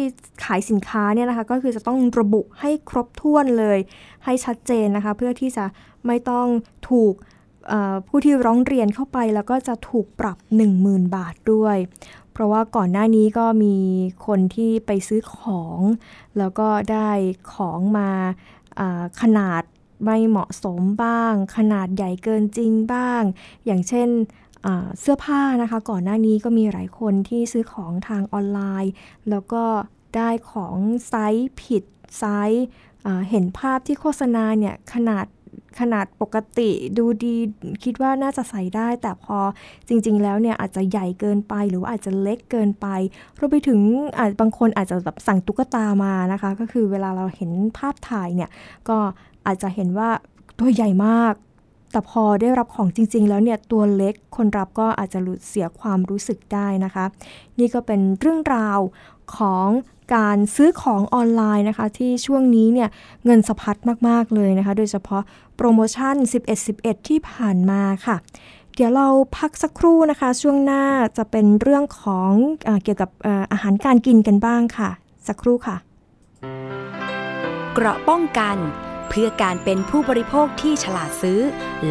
[0.44, 3.80] ขายสินค้าเนี่ยนะคะก็คือจะต้องระบุให้ครบถ้วนเลย
[4.26, 5.66] ให้ชัดเจนนะคะ เพื่อที่จะ
[6.06, 6.48] ไม่ต้อง
[6.90, 7.14] ถูก
[8.08, 10.38] ผู้ที่ร้องเรียนเข้าไปแล้วก็จะถูกปรับ
[10.76, 11.78] 10,000 บาทด้วย
[12.36, 13.78] เพราะว่าก่อนหน้านี้ก็มี
[14.28, 15.80] คนที่ไปซื้อของ
[16.38, 17.10] แล้วก็ได้
[17.54, 18.10] ของมา
[19.22, 19.62] ขนาด
[20.06, 23.22] ไม่เหมาะสมบ้าง ขนาดใหญ่เกินจริงบ้าง
[23.66, 24.10] อย่างเช่น
[25.00, 28.92] เสื้อผ้านะคะ ก่อนหน้านี้ก็มีหลายคนที่ซื้อของทางออนไลน์
[29.30, 29.64] แล้วก็
[30.16, 30.76] ได้ของ
[31.08, 31.84] ไซส์ผิด
[32.20, 32.66] ไซส์
[33.30, 35.26] เห็นภาพที่โฆษณาเนี่ยขนาด
[35.80, 37.36] ขนาดปกติดูดี
[37.84, 39.38] คิดว่าน่าจะใส่ได้ แต่พอ
[39.88, 42.88] จริง ๆ แล้วเนี่ยอาจจะใหญ่เกินไปหรือว่าอาจจะเล็กเกินไป
[43.40, 43.80] รวมไปถึง
[44.18, 48.50] อาจบางคนอาจจะแบบสั่งตุ๊กตามานะคะ ก็คือเวลาเราเห็นภาพถ่ายเนี่ย
[48.90, 48.98] ก็
[49.48, 50.10] อาจจะเห็นว่า
[50.60, 51.34] ตัวใหญ่มาก
[51.96, 57.06] แต่พอได้รับของจริง ๆ แล้วเนี่ยตัวเล็กคนรับก็อาจจะหลุดเสียความรู้สึกได้นะคะ
[57.60, 58.80] นี่ก็เป็นเรื่องราว
[59.38, 59.68] ของ
[60.16, 62.90] การซื้อของออนไลน์นะคะ ที่ช่วงนี้เนี่ย
[63.26, 63.78] เงินสะพัด
[64.08, 65.22] มาก ๆ เลยนะคะ โดยเฉพาะ
[65.56, 66.16] โปรโมชั่น
[66.62, 68.16] 11-11 ที่ผ่านมาค่ะ
[68.76, 70.84] เดี๋ยวเราพักสักครู่นะคะ ช่วงหน้า
[71.18, 72.32] จะเป็นเรื่องของ
[72.68, 73.10] อเกี่ยวกับ
[73.52, 74.90] อาหารการกินกันบ้างค่ะ
[75.28, 75.78] สักครู่ค่ะ
[77.74, 78.58] เกราะป้องกัน
[79.16, 81.40] พื่อการเป็นผู้บริโภคที่ฉลาดซื้อ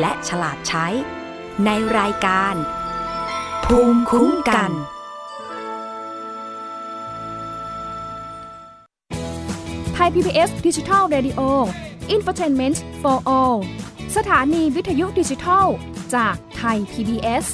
[0.00, 0.86] และฉลาดใช้
[1.64, 2.54] ในรายการ
[3.64, 4.70] ภูมิคุ้มกัน
[9.94, 11.40] ไทย PBS ดิจิทัล Radio
[12.14, 13.58] Infotainment for All
[14.16, 15.66] สถานีวิทยุดิจิทัล
[16.14, 17.46] จากไทย PBS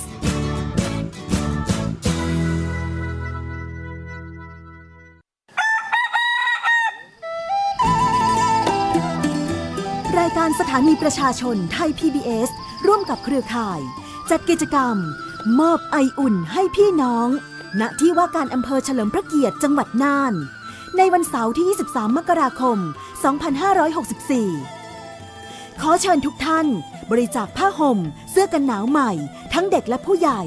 [10.51, 12.51] ายการสถานีประชาชนไทย PBS
[12.87, 13.81] ร่วมกับเครือข่าย
[14.31, 14.97] จัดกิจกรรม
[15.61, 17.29] มอบไออุ่นให้พี่น้อง
[17.81, 20.35] ณที่ว่าการอำเภอเฉลิมพระเกียรติจังหวัดน่าน
[20.97, 22.79] ในวันเสาร์ที่ 23 มกราคม
[24.85, 26.67] 2564 ขอเชิญทุกท่าน
[27.11, 27.99] บริจาคผ้าห่ม
[28.31, 29.11] เสื้อกันหนาวใหม่
[29.53, 30.43] ทั้งเด็กและผู้ใหญ่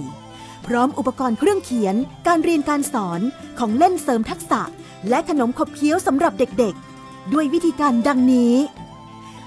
[0.65, 1.95] พร้อมอุปกรณ์เครื่องเขียน
[2.27, 3.21] การเรียนการสอน
[3.59, 4.61] ของเล่นเสริมทักษะ
[5.09, 8.55] และขนมขบเคี้ยวสำหรับเด็กๆ ด้วยวิธีการดังนี้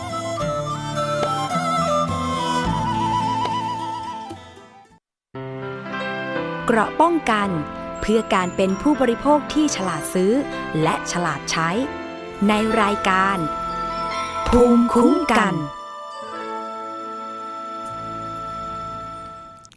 [6.64, 7.48] เกราะป้องกัน
[8.00, 10.32] เพื่อการเป็นผู้บริโภคที่ฉลาดซื้อ
[10.82, 11.70] และฉลาดใช้
[12.48, 13.38] ในรายการ
[14.48, 15.54] ภูมิคุ้มกัน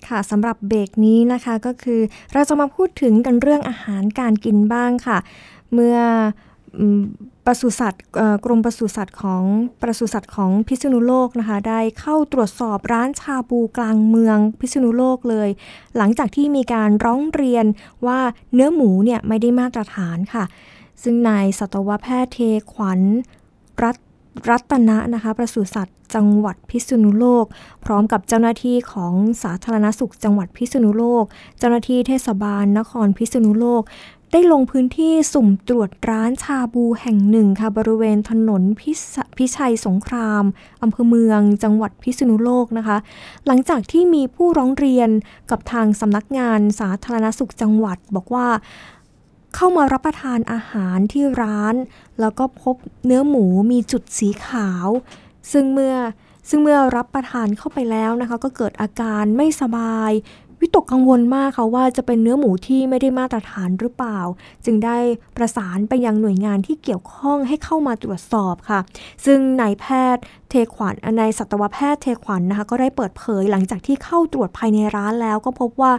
[0.09, 2.01] ค่ะสำหรับเบรกนี้นะคะก็คือ
[2.33, 5.17] เราจะมาพูดถึงกันเรื่องอาหารการกินบ้างค่ะ
[5.73, 5.97] เมื่อ
[7.45, 8.03] ปศุสัตว์
[8.45, 9.43] กรมปศุสัตว์ของ
[9.81, 15.49] ปศุสัตว์ของพิษณุโลกนะคะ ได้เข้าตรวจสอบร้านชาบูกลางเมืองพิษณุโลกเลย
[15.97, 17.65] หลังจากที่มีการร้องเรียน
[18.05, 18.19] ว่า
[18.53, 20.43] เนื้อหมูเนี่ยไม่ได้มาตรฐานค่ะ
[21.03, 22.39] ซึ่งนายสัตวแพทย์เท
[22.71, 23.01] ขวัญ
[23.83, 23.97] รัต
[24.49, 27.45] รัตนะนะคะปศุสัตว์จังหวัดพิษณุโลก
[27.85, 29.13] พร้อมกับเจ้าหน้าที่ของ
[29.43, 31.23] สาธารณสุขจังหวัดพิษณุโลก
[31.59, 33.83] เจ้าหน้าที่เทศบาลนครพิษณุโลก
[34.33, 38.91] ได้ลงพื้นที่สุ่มตรวจร้านชาบูแห่งหนึ่งค่ะบริเวณถนนพิ
[39.37, 40.43] พชัยสงคราม
[40.83, 42.97] อำเภอเมือง จังหวัดพิษณุโลกนะคะ
[43.47, 45.09] หลังจากที่มีผู้ร้องเรียน
[45.51, 48.47] กับทางสำนักงานสาธารณสุขจังหวัดบอกว่า
[49.55, 51.75] เข้ามารับประทานอาหารที่ร้าน
[52.19, 52.75] แล้วก็พบ
[53.05, 54.87] เนื้อหมูมีจุดสีขาว
[55.51, 55.95] ซึ่งเมื่อ
[56.49, 60.11] ซึ่งเมื่อรับประทานเข้าไปแล้วนะคะ ก็เกิดอาการไม่สบาย
[60.61, 64.19] วิตกกังวลมากค่ะว่าจะเป็นเนื้อหมูที่ไม่ได้มาตรฐานหรือเปล่า
[64.65, 64.97] จึงได้
[65.37, 68.79] ประสานไปยังหน่วยงานที่เกี่ยวข้องให้เข้ามาตรวจสอบค่ะ
[69.25, 69.85] ซึ่งนายแพ
[70.15, 75.91] ทย์เทขวัญนายสัตวแพทย์เทขวัญนนะคะก็ได้เปิดเผยหลังจากที่เข้าตรวจภายในร้านแล้วก็พบว่า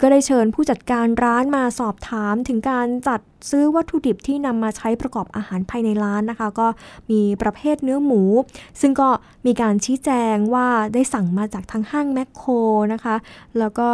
[0.00, 3.20] ก็ได้เชิญผู้จัดการร้านมาสอบถามถึงการจัด
[3.50, 6.68] ซื้อวัตถุดิบที่นำมาใช้ประกอบอาหารภายในร้านนะคะ ก็
[7.10, 8.22] มีประเภทเนื้อหมู
[8.80, 9.08] ซึ่งก็
[9.46, 12.50] มีการชี้แจงว่าได้สั่งมาจากทางห้างแมคโคร
[12.92, 13.16] นะคะ
[13.58, 13.88] แล้วก็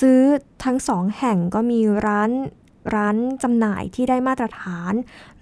[0.00, 0.20] ซื้อ
[0.64, 2.30] ทั้งสองแห่งก็มีร้าน
[2.94, 4.92] ร้านจำหน่ายที่ได้มาตรฐาน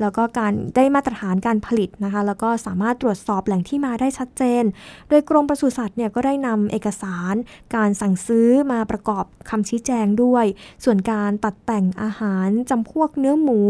[0.00, 4.64] แล้วก็การได้มาตรฐานการผลิตนะคะ แล้วก็สามารถตรวจสอบแหล่งที่มาได้ชัดเจน
[5.08, 7.34] โดยกรมปศุสัตว์เนี่ยก็ได้นำเอกสาร
[7.74, 10.44] การสั่งซื้อมาประกอบคำชี้แจงด้วย
[10.84, 13.60] ส่วนการตัดแต่งอาหารจำพวกเนื้อหมู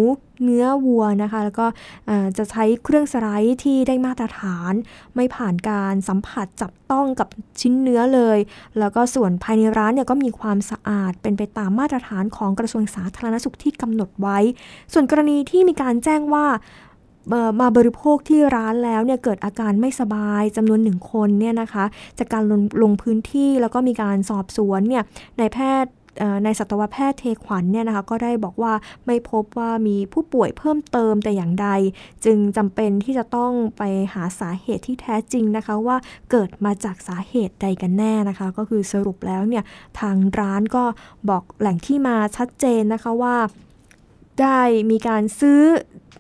[0.45, 1.67] เนื้อวัวนะคะ แล้วก็
[2.39, 4.73] จะใช้เครื่องสไลด์ที่ได้มาตรฐาน
[5.15, 7.29] ไม่ผ่านการสัมผัสจับต้องกับ
[7.61, 8.39] ชิ้นเนื้อเลย
[8.79, 14.39] แล้วก็ส่วนภายในร้านเนี่ยก็มีความสะอาดเป็นไปตามมาตรฐานของกระทรวงสาธารณสุขที่กำหนดไว้
[14.93, 16.47] ส่วนกรณีที่มีการแจ้งว่า
[17.61, 21.85] มาบริโภคที่ร้านแล้วเนี่ยเกิดอาการไม่สบายจำนวนหนึ่งคนเนี่ยนะคะ
[22.19, 25.03] จากการลงลงพื้นที่แล้วก็มีการสอบสวนเนี่ย
[25.39, 25.93] นายแพทย์
[26.45, 28.73] ในสัตวแพทย์เทขวัญเนี่ยนะคะก็ได้บอกว่า
[29.07, 31.69] ไม่พบว่ามีผู้ป่วยเพิ่มเติมแต่อย่างใด
[32.25, 33.83] จึงจำเป็นที่จะต้องไป
[34.15, 35.97] หาสาเหตุที่แท้จริงนะคะว่า
[36.31, 39.65] เกิดมาจากสาเหตุใดกันแน่นะคะ ก็คือสรุปแล้วเนี่ย
[40.01, 40.85] ทางร้านก็
[41.29, 43.37] บอกแหล่งที่มาชัดเจนนะคะว่า
[44.41, 44.61] ได้
[44.91, 45.63] มีการซื้อ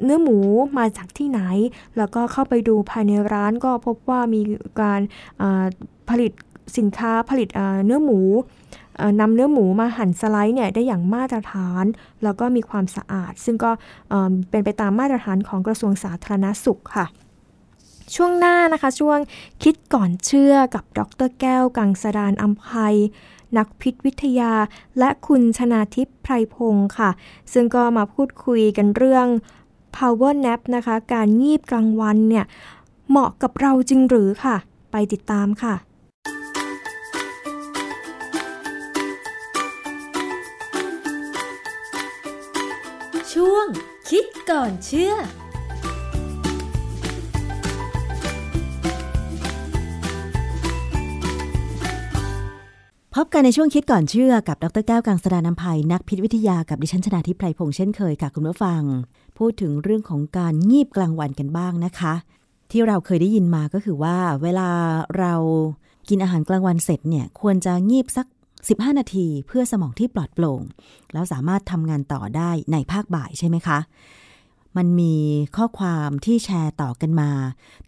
[0.05, 0.39] เนื้อหมู
[0.79, 1.41] มาจากที่ไหน
[1.99, 4.41] แล้วก็เข้าไปดูภายในร้านก็พบว่ามี
[4.81, 5.01] การ
[6.11, 6.33] ผลิต
[6.77, 7.49] สินค้าผลิต
[7.85, 8.21] เนื้อหมู
[9.21, 11.85] นำเนื้อหมูมาหั่นสไลด์เนี่ยได้อย่างมาตรฐาน
[12.23, 13.71] แล้วก็มีความสะอาด ซึ่งก็
[14.51, 17.07] เป็นไปตามมาตรฐานของกระทรวงสาธารณสุขค่ะ
[18.15, 19.19] ช่วงหน้านะคะช่วง
[19.63, 22.97] คิดก่อนเชื่อกับดรแก้ว กังสดานอัมภัย
[23.57, 24.53] นักพิษวิทยา
[24.99, 27.11] และคุณชนาทิพย์ไพรพงศ์ค่ะ
[27.53, 29.27] ซึ่งก็มาพูดคุยกันเรื่อง
[29.97, 32.45] power nap นะคะ การงีบกลางวันเนี่ย
[33.09, 34.57] เหมาะกับเราจริงหรือค่ะ
[34.91, 35.75] ไปติดตามค่ะ
[44.17, 45.13] คิดก่อนเชื่อ
[53.15, 58.83] พบกันในช่วงคิดก่อนเชื่อกับดรแก้วกังสดานนภัยนักพิษวิทยากับดิฉันชนาทิพไพรพงษ์เช่นเคยค่ะคุณผู้ฟัง
[59.39, 62.15] พูดถึงเรื่องของการงีบกลางวันกันบ้างนะคะ
[62.71, 64.69] ที่เราเคยได้ยินมาก็คือว่า เวลา
[65.19, 65.35] เรา
[66.09, 68.27] กินอาหารกลางวันเสร็จเนี่ย ควรจะงีบสัก
[68.69, 70.63] 15 นาทีเพื่อสมองที่ปลอดโปร่ง
[71.13, 73.79] แล้วสามารถทำงานต่อได้ในภาคบ่ายใช่ไหมคะ
[74.77, 75.15] มันมี
[75.57, 77.31] ข้อความที่แชร์ต่อกันมา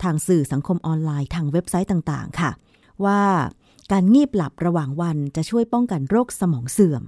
[0.02, 2.50] ทางสื่อสังคมออนไลน์ทางเว็บไซต์ต่างๆ ค่ะ
[3.04, 3.20] ว่า
[3.92, 7.02] การงีบหลับระหว่างวันจะช่วยป้องกันโรคสมองเสื่อม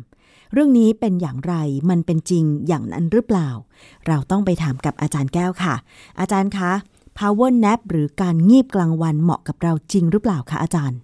[0.52, 1.54] เรื่องนี้เป็นอย่างไร
[1.90, 3.48] มันเป็นจริงอย่างนั้นหรือเปล่า
[4.06, 5.74] เราต้องไปถามกับอาจารย์แก้วค่ะ
[6.20, 6.72] อาจารย์คะ
[7.18, 10.98] power nap หรือการงีบกลางวันเหมาะกับเราจริงหรือเปล่าคะอาจารย์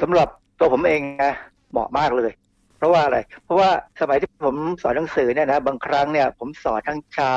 [0.00, 1.32] สำหรับตัวผมเองนะ
[1.70, 2.32] เหมาะมากเลย
[2.76, 7.32] เพราะว่าอะไร เพราะว่าสมัยที่ผมสอนหนังสือเนี่ยนะบางครั้งเนี่ยผมสอนทั้งเช้า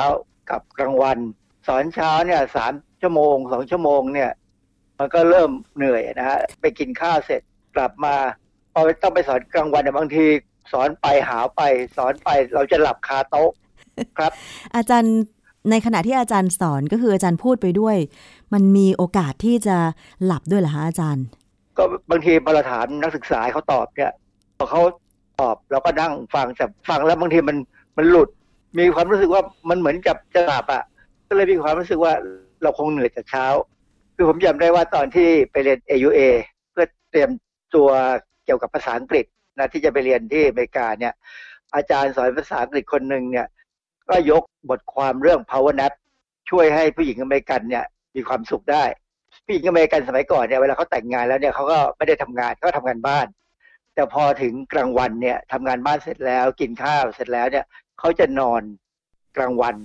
[0.50, 1.18] กับกลางวัน
[1.66, 2.72] สอนเช้าเนี่ยสาม
[3.02, 4.30] ชั่วโมงสองชั่วโมงเนี่ย
[4.98, 7.42] มันก็เริ่มเหนื่อยนะฮะไปกินข้าวเสร็จ
[7.76, 8.14] กลับมา
[8.72, 10.24] พอต้องไปสอนกลางวันเนี่ยบางที
[10.72, 11.62] สอนไปหาไป
[11.96, 13.50] สอนไปเราจะหลับคาโต๊ะ
[14.18, 14.32] ครับ
[14.76, 15.16] อาจารย์
[15.70, 17.96] ในขณะที่อาจารย์สอนก็คืออาจารย์พูดไปด้วย
[18.52, 19.76] มันมีโอกาสที่จะ
[20.24, 21.24] หลับด้วยเหรอคะอาจารย์
[21.76, 24.21] ก็บางทีมาราฐานนักศึกษาเขาตอบเนี่ยพอ
[24.70, 24.80] เขา
[25.40, 27.56] ตอบเราก็นั่งฟังแต่ฟังแล้วบางทีมัน
[27.96, 28.28] มันหลุด
[28.78, 30.82] มีความรู้สึกว่ามันเหมือนกับจะหลับอะ
[31.28, 32.12] ก็เลยมีความรู้สึกว่า
[32.62, 33.46] เราคงเหนื่อยแต่เช้า
[34.16, 36.20] คือผมจำได้ว่าตอนที่ไปเรียน AUA
[36.70, 37.30] เพื่อเตรียม
[37.74, 37.88] ตัว
[38.44, 39.24] เกี่ยวกับภาษาอังกฤษ
[39.58, 41.12] นะที่จะไปเรียนที่อเมริกาเนี่ย
[41.74, 43.46] อาจารย์สอนภาษาอังกฤษคนหนึ่งเนี่ย
[44.08, 45.92] ก็ยกบทความเรื่อง power nap
[46.50, 47.84] ช่วยให้ผู้หญิงอเมริกันเนี่ย
[48.16, 48.84] มีความสุขได้
[49.44, 53.26] ผู้หญิงอเมริกันสมัยก่อนเนี่ยเวลาเขาแต่งงานแล้วเนี่ยเขาก็ไม่ได้ทำงานเขาทำงานบ้าน
[53.94, 57.64] แต่พอถึงกลางวันเนี่ยทำงานบ้านเสร็จแล้วกินข้าวเสร็จแล้วเนี่ย
[57.98, 58.62] เขาจะนอน
[59.36, 59.76] กลางวัน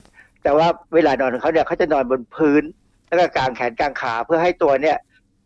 [0.44, 2.64] แต่ว่าเวลานอนของเขาเนี่ยเขาจะนอนบนพื้น
[3.08, 4.98] แล้วก็กางแขนกางขาเพื่อให้ตัวเนี่ย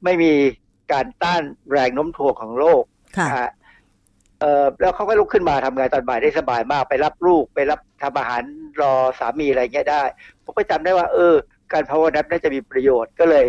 [0.04, 0.34] ไม่มี
[0.94, 2.84] การต้านแรงโน้มถ่วงของโลก
[3.18, 3.50] ค่ะ
[4.40, 8.44] เออแล้วเขาก็ลุกขึ้นมาทำงานตอนบ่ายได้สบายมากไปรับลูกไปรับทำอาหาร
[8.82, 10.04] รอสามีอะไรเงี้ยได้
[10.44, 11.34] ผมก็จำได้ว่า เออ
[11.74, 13.46] การภาวนาน่าจะมีประโยชน์ก็เลย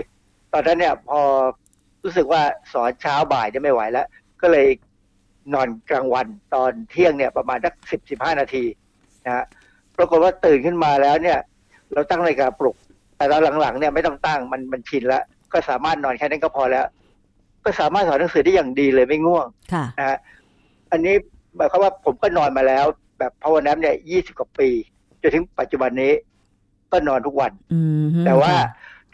[0.53, 1.21] ตอนนั้นเนี่ยพอ
[2.05, 2.43] รู้สึกว่า
[2.73, 4.07] สอนเช้าบ่ายเนี่ยไม่ไหวแล้ว
[4.43, 4.67] ก็เลย
[5.55, 8.65] นอนกลางวันตอนเที่ยงเนี่ยประมาณสักสิบสิบห้านาที
[9.27, 9.45] นะฮะ
[9.99, 11.39] ปรากฏว่าตื่นขึ้นมาแล้วเนี่ย
[11.93, 12.77] เราตั้งนาฬิกาปลุก
[13.17, 15.23] แต่ตอนหลังๆเนี่ยไม่ต้องตั้งมันมันชินแล้ว
[15.53, 16.87] ก็สามารถนอนแค่นั้นก็พอแล้ว
[17.65, 19.47] ก็สามารถสอนหนังสือได้อย่างดีเลยไม่ง่วง
[19.99, 20.19] นะฮะ
[20.93, 21.15] อันนี้
[21.57, 22.85] หมายความว่าผมก็นอนมาแล้ว
[23.19, 24.69] แบบภาวนาเนี่ยยี่สิบกว่าปี
[25.23, 26.13] จนถึงปัจจุบันนี้
[26.93, 28.55] ก็นอนทุกวันอืมแต่ว่า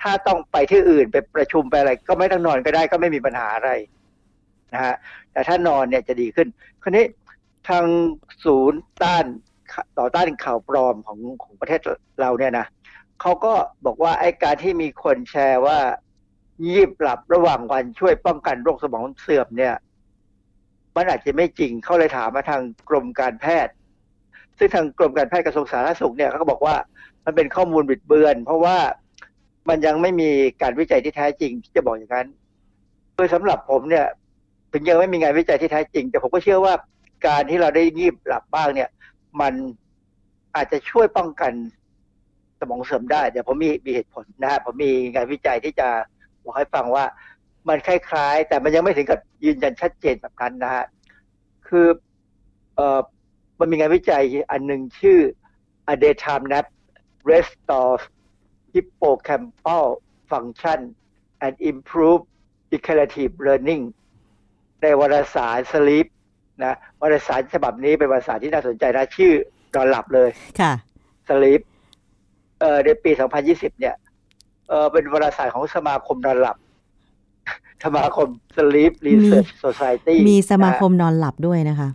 [0.02, 3.70] ถ้าต้องไปที่อื่นไปประชุมไปอะไร ก็ไม่ต้องนอนก็ได้ก็ไม่มีปัญหาอะไร
[4.74, 4.94] นะฮะ
[5.32, 6.48] แต่ถ้านอนเนี่ยจะดีขึ้น
[6.82, 7.04] คราวนี้
[7.68, 7.84] ทาง
[8.44, 9.24] ศูนย์ต้าน
[9.98, 11.80] ต่อต้านข่าวปลอมของของประเทศ
[12.20, 12.66] เราเนี่ยนะ
[13.20, 13.52] เขาก็
[13.86, 15.78] บอกว่าไอ้การที่มีคนแชร์ว่า
[16.66, 19.74] ยีบหลับระหว่างวันช่วยป้องกันโรคสมองเสื่อมเนี่ย
[20.96, 23.74] มันอาจจะไม่จริงเขาเลยถามมาทางกรมการแพทย์
[24.58, 26.76] ซึ่งทางกรมการแพทย์กระทรวงสาธารณสุขเนี่ยเขาก็บอกว่า
[27.24, 28.76] มันเป็นข้อมูลบิดเบือน เพราะว่า
[29.68, 30.30] มันยังไม่มี
[30.62, 32.28] การวิจัยที่แท้จริงที่จะบอกอย่างนั้น
[33.14, 34.06] โดยสำหรับผมเนี่ย
[34.72, 36.74] ถึงยังไม่มีงานวิจัยที่แท้จริง แต่ผมก็เชื่อว่า
[37.26, 38.90] การที่เราได้งีบหลับบ้างเนี่ย
[39.40, 39.54] มัน
[40.56, 41.52] อาจจะช่วยป้องกัน
[42.60, 45.88] สมองเสื่อมได้ เดี๋ยวผมมีมีเหตุผลนะฮะผมมีงานวิจัยที่จะ
[46.44, 47.04] บอกให้ฟังว่า
[47.68, 50.84] มันคล้ายๆ แต่มันยังไม่ถึงกับยืนยันชัดเจนแบบนั้นนะฮะ
[51.68, 51.86] คือ
[52.74, 53.00] เอ่อ
[53.60, 55.18] มันมีงานวิจัยอันหนึ่งชื่อ
[55.92, 56.66] a daytime nap
[57.30, 58.02] restores
[58.72, 59.86] hippocampal
[60.30, 60.80] function
[61.44, 62.20] and improve
[62.72, 63.82] declarative learning
[64.82, 66.06] ในวารสาร Sleep
[66.62, 69.32] นะวารสารฉบับนี้เป็นวารสารที่น่าสนใจนะชื่อ
[69.74, 70.72] นอนหลับเลยค่ะ
[71.28, 71.60] Sleep
[72.60, 73.10] เอ่อในปี
[73.44, 73.94] 2020 เนี่ย
[74.68, 76.56] เออเป็นวารสารของสมาคมนอนหลับ
[77.84, 81.88] สมาคม Sleep Research Society มีสมาคมนะนอนหลับด้วยนะคะ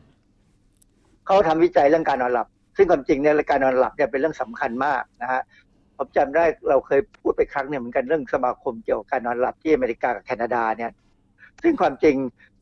[1.25, 5.41] เขาทำวิจัยเรื่องการนอนหลับ ซึ่งความจริงเนี่ยการนอนหลับเนี่ยเป็นเรื่องสำคัญมากนะฮะ
[5.97, 10.91] ผมจำได้เราเคยพูดไปครั้งหนึ่งเหมือนกันเรื่องสมาคมเกี่ยวกับการนอนหลับที่อเมริกากับแคนาดาเนี่ย
[11.63, 12.52] ซึ่งความจริงเอ่อ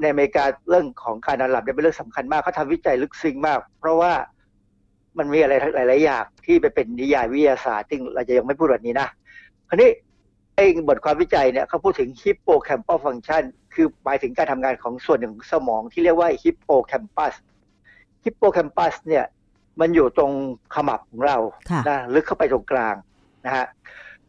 [0.00, 4.12] ในอเมริกาเรื่องของการนอนหลับเนี่ยเป็นเรื่องสำคัญมากเขาทำวิจัยลึกซึ้งมาก เพราะว่า
[5.18, 9.08] มันมีอะไรหลาย ๆ อย่างที่ไปเป็นนิยายวิทยาศาสตร์ซึ่งเราจะยังไม่พูดวันนี้นะ
[9.68, 9.90] คราวนี้
[10.56, 13.42] ไอ้บทความวิจัยเนี่ยเขาพูดถึงฮิปโปแคมปัสฟังชัน
[13.74, 17.34] คือหมายถึงการทำงานของส่วนหนึ่งของสมองที่เรียกว่าฮิปโปแคมปัส
[18.24, 19.24] ฮิปโปแคมปัสเนี่ย
[19.80, 20.32] มันอยู่ตรง
[20.74, 21.36] ขมับของเรา
[21.70, 22.94] ค่ะนะลึกเข้าไปตรงกลาง
[23.46, 23.66] นะฮะ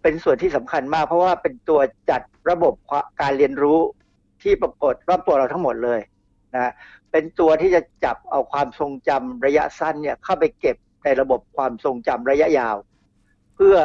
[0.02, 2.74] เป็นส่วนที่สำคัญมาก เพราะว่าเป็นตัวจัดระบบ
[3.22, 3.80] การเรียนรู้
[4.46, 6.00] ที่ปรากฏรอบตัวเราทั้งหมดเลย
[6.56, 6.72] นะ
[7.12, 12.76] เป็นตัวที่จะจับเอาความทรงจำระยะสั้นเนี่ยเข้าไปเก็บในระบบความทรงจำระยะยาว
[13.56, 13.76] เพื่อ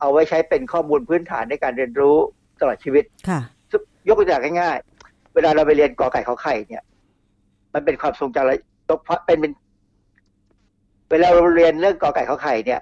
[0.00, 2.16] เอาไว้ใช้เป็นข้อมูลพื้นฐานในการเรียนรู้
[2.60, 3.40] ตลอดชีวิตค่ะ
[4.08, 6.82] ยกตัวอย่างง่ายๆ เวลาเราไปเรียนกอไก่ขอไข่เนี่ย
[7.74, 8.56] มันเป็นความทรงจำระ
[9.26, 9.52] เป็นเป็น
[11.10, 12.80] เวลาเราเรียนเรื่องกอไก่ขอไข่เนี่ย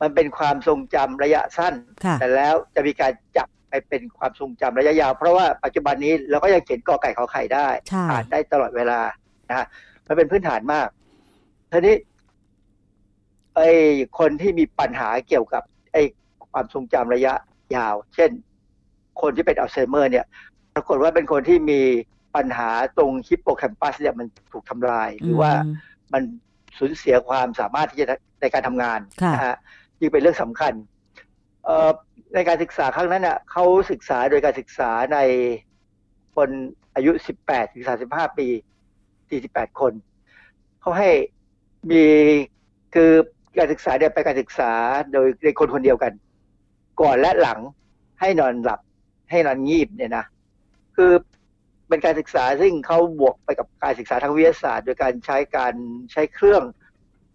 [0.00, 1.74] มันเป็นความทรงจำระยะสั้น
[2.04, 9.00] ค่ะแต่แล้วจะมีการจับ ไปเป็นความทรงจำระยะยาว เพราะว่าปัจจุบันนี้เราก็ยังเขียนกอไก่ขอไข่ได้ใช่อ่านได้ตลอดเวลา
[9.48, 9.66] นะฮะ
[10.06, 10.88] มันเป็นพื้นฐานมาก
[11.70, 11.96] ทีนี้
[13.56, 13.70] ไอ้
[14.18, 15.62] คนที่มีปัญหาเกี่ยวกับ
[15.92, 16.02] ไอ้
[16.52, 17.34] ความทรงจำระยะ
[17.76, 18.30] ยาว เช่น
[19.20, 20.26] คนที่เป็นอัลไซเมอร์ เนี่ย
[20.74, 21.80] ปรากฏว่าเป็นคนที่มี
[22.36, 25.74] ปัญหาตรงฮิปโปแคมปัสเนี่ยมันถูกทำลาย หรือว่าอืม
[26.12, 26.22] มัน
[26.78, 28.06] สูญเสียความสามารถที่จะ
[28.40, 29.56] ในการทำงานค่ะนะฮะ
[30.00, 30.72] ยิ่งเป็นเรื่องสำคัญ
[31.64, 31.90] เอ่อ
[32.34, 35.18] ในการศึกษาครั้งนั้นเน่ะเขาศึกษาโดยการศึกษาใน
[36.36, 36.48] คน
[36.94, 37.12] อายุ
[37.44, 38.46] 18 ถึง 35 ปี
[39.12, 39.92] 48 คน
[40.80, 41.10] เขาให้
[41.90, 42.04] มี
[42.94, 43.10] คือ
[43.58, 44.72] การศึกษาเนี่ยไปการศึกษา
[45.12, 46.12] โดยในคนคนเดียวกัน
[47.00, 47.58] ก่อนและหลัง
[48.20, 48.80] ให้นอนหลับ
[49.30, 50.24] ให้นอนงีบเนี่ยนะ
[50.96, 51.12] คือ
[51.88, 55.74] เป็นการศึกษาซึ่งเขาบวกไปกับการศึกษาทางวิทยาศาสตร์ โดยการใช้การ
[56.12, 56.62] ใช้เครื่อง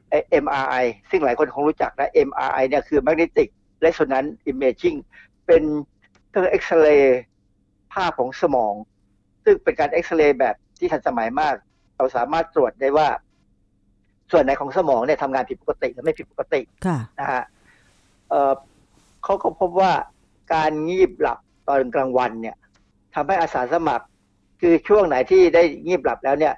[0.09, 3.49] เอ่อ MRI ซึ่งหลายคนคงรู้จักนะ MRI เนี่ยคือ magnetic
[3.85, 4.97] resonance imaging
[5.45, 5.63] เป็น
[6.29, 7.19] เครื่องเอ็กซเรย์
[7.93, 8.73] ภาพของสมอง
[9.43, 11.55] ซึ่งเป็นการเอ็กซเรย์แบบที่ทันสมัยมาก
[11.97, 13.07] เราสามารถตรวจได้ว่า
[14.31, 17.43] ส่วนไหนของสมองเนี่ยทำงานผิดปกติหรือไม่ผิดปกติค่ะนะฮะ
[18.29, 18.53] เอ่อ
[19.23, 19.91] เขาก็พบว่า
[20.53, 22.55] การงีบหลับตอนกลางวันเนี่ย
[23.15, 24.05] ทำให้อาสาสมัคร
[24.61, 26.55] คือช่วงไหนที่ได้งีบหลับแล้วเนี่ย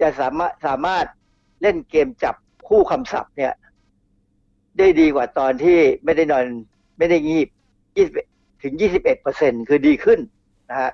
[0.00, 1.06] จะสามารถสามารถ
[1.62, 2.34] เล่นเกมจับ
[2.68, 3.52] คู่คำศัพท์เนี่ย
[4.78, 6.44] ได้ดีกว่าตอนที่ไม่ได้นอน
[6.98, 7.48] ไม่ได้งีบ
[8.62, 10.20] ถึง 21เปอร์เซ็นคือดีขึ้น
[10.70, 10.90] นะฮะ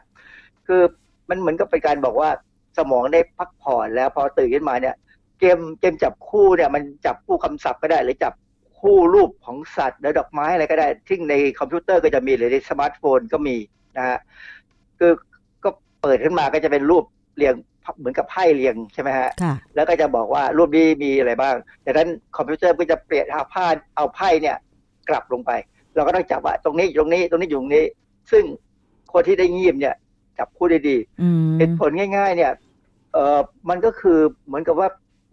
[0.66, 0.82] คือ
[1.28, 2.30] มันเหมือนกับเป็นการบอกว่า
[2.78, 4.94] สมองได้พักผ่อนแล้วพอตื่นขึ้นมาเนี่ย
[5.40, 8.34] เกมเกมจับคู่เนี่ย มันจับคู่คำศัพท์ก็ได้ หรือจับ
[8.80, 13.56] คู่รูปของสัตว์หรือดอกไม้อะไรก็ได้ซึ่งในคอมพิวเตอร์ก็จะมีหรือในสมาร์ทโฟนก็มี
[13.96, 14.18] นะฮะ
[14.98, 15.12] คือ
[15.64, 15.70] ก็
[16.02, 17.04] เปิดขึ้นมาก็จะเป็นรูป
[17.36, 17.54] เรียง
[17.98, 21.54] เหมือนกับไพ่เรียงใช่ไหมฮะค่ะแล้วก็จะบอกว่ารูปนี้มีอะไรบ้าง
[21.84, 23.66] จากนั้นคอมพิวเตอร์ก็จะเปลี่ยนเอาผ้า
[23.96, 24.56] เอาไพ่เนี่ย
[25.08, 25.50] กลับลงไป
[25.94, 27.84] เราก็ต้องจับว่าตรงนี้อยู่ตรงนี้ตรงนี้อยู่ตรงนี้
[28.30, 28.44] ซึ่ง
[29.12, 29.94] คนที่ได้งีบเนี่ย
[30.38, 32.52] จับคู่ได้ดีอืมเหตุผลง่าย ๆ เนี่ย
[33.12, 34.88] เอ่อมันก็คือเหมือนกับว่า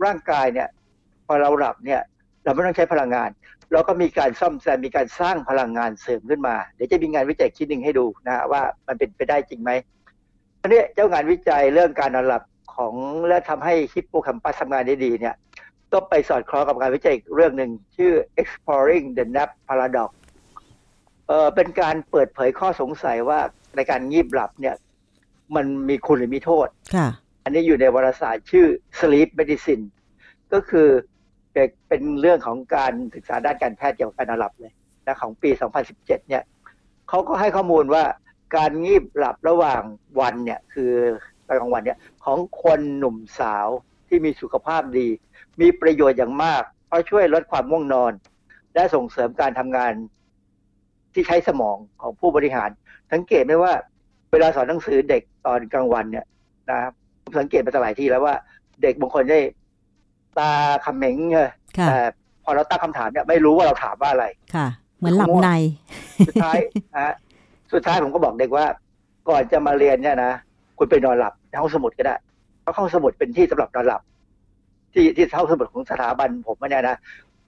[0.05, 0.67] ร่างกายเนี่ย
[1.25, 2.01] พอเราหลับเนี่ย
[2.43, 3.29] เราไม่ต้องใช้พลังงาน
[3.73, 9.71] เราก็มีการซ่อมแซมมีการสร้างพลังงานเสริมขึ้นมา เดี๋ยวจะมีงานวิจัยชิ้นหนึ่งให้ดูนะฮะว่ามันเป็นไปได้จริงไหม
[10.61, 12.43] อันนี้เจ้างานวิจัยเรื่องการนอนหลับ
[12.75, 12.93] ของ
[13.27, 15.35] และทำให้ฮิปโปแคมปัสทำงานได้ดีเนี่ย
[15.93, 20.11] ก็ไปสอดคล้องกับการวิจัยอีกเรื่องหนึ่งชื่อ exploring the nap paradox
[21.27, 23.39] เออเป็นการเปิดเผยข้อสงสัยว่า
[23.75, 24.75] ในการงีบหลับเนี่ย
[25.55, 27.07] มันมีคุณหรือมีโทษค่ะ
[27.43, 28.65] อันนี้อยู่ในวารสารชื่อ
[28.99, 29.83] Sleep Medicine
[30.53, 30.87] ก็คือ
[31.87, 34.73] เป็นเรื่องของการศึกษาด้านการแพทย์เกี่ยวกับการนอนหลับเลย
[35.05, 35.49] นะของปี
[35.83, 36.43] 2017 เนี่ย
[37.09, 38.03] เขาก็ให้ข้อมูลว่า
[38.55, 39.81] การงีบหลับระหว่าง
[40.19, 40.91] วันเนี่ยคือ
[41.47, 43.67] ตอนกลางวันเนี่ยของคนหนุ่มสาว
[44.07, 45.07] ที่มีสุขภาพดี
[45.61, 48.13] มีประโยชน์อย่างมาก เพราะช่วยลดความง่วงนอน
[48.73, 49.93] และส่งเสริมการทำงาน
[51.13, 52.69] ที่ใช้สมองของผู้บริหาร
[53.11, 53.73] สังเกตไหมว่า
[54.31, 56.25] เวลาสอนหนังสือเด็กตอนกลางวันเนี่ย
[56.69, 56.93] นะครับ
[57.23, 58.35] ผมสังเกตมาหลายทีแล้วว่า
[58.81, 59.39] เด็กบางคนได้
[60.37, 60.51] ตา
[60.85, 61.51] คำเหม็งเลย
[61.87, 61.99] แต่
[62.43, 64.25] พอเราตั้งคำถามเนี่ยไม่รู้ว่าเราถามว่าอะไร
[64.55, 65.49] ค่ะ เหมือนหลับใน
[66.27, 66.59] สุดท้าย
[66.99, 67.13] ฮะ
[67.73, 68.65] สุดท้ายผมก็บอกเด็กว่า
[69.29, 70.31] ก่อนจะมาเรียนเนี่ยนะ
[70.77, 72.15] คุณไปนอนหลับในห้องสมุดก็ได้
[72.61, 74.01] เพราะห้องสมุดเป็นที่สำหรับนอนหลับ
[74.93, 76.97] ที่ที่ห้องสมุดของสถาบันผมเนี่ยนะ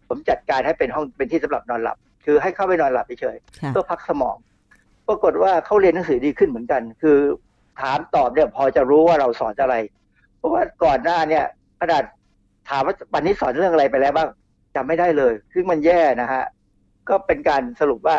[0.07, 4.37] ผมจัดการให้เป็นห้องเป็นที่สำหรับนอนหลับ คือให้เข้าไปนอนหลับเฉยๆเพื่อพักสมอง
[5.07, 7.17] ปรากฏว่าเขาเรียนหนังสือดีขึ้นเหมือนกัน คือ
[7.81, 9.75] ถามตอบเนี่ยพอจะรู้ว่าเราสอนอะไร
[10.37, 11.45] เพราะว่าก่อนหน้าเนี่ย
[11.81, 12.03] ขนาด
[12.69, 14.29] ถามว่าวันนี้สอนเรื่องอะไรไปแล้วบ้าง
[14.75, 16.43] จำไม่ได้เลยซึ่งมันแย่นะฮะ
[17.09, 18.17] ก็เป็นการสรุปว่า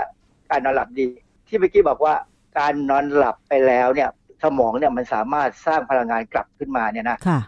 [0.50, 1.09] การนอนหลับดี
[1.53, 2.14] ที่เมื่อกี้บอกว่า
[2.59, 4.11] การนอนหลับไปแล้วเนี่ย
[4.42, 7.40] สมองเนี่ยมันสามารถสร้างพลังงานกลับขึ้นมาเนี่ยนะค่ะ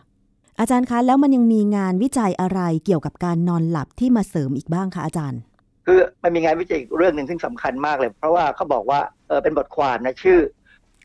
[0.61, 5.41] อาจารย์คะแล้วมันยังมีงานวิจัยอะไรเกี่ยวกับการนอนหลับที่มาเสริมอีกบ้างคะอาจารย์
[5.87, 10.41] คือมันมีงานวิจัยอีกเรื่องหนึ่งซึ่งสำคัญมากเลย เพราะว่าเขาบอกว่าเออเป็นบทความนะชื่อ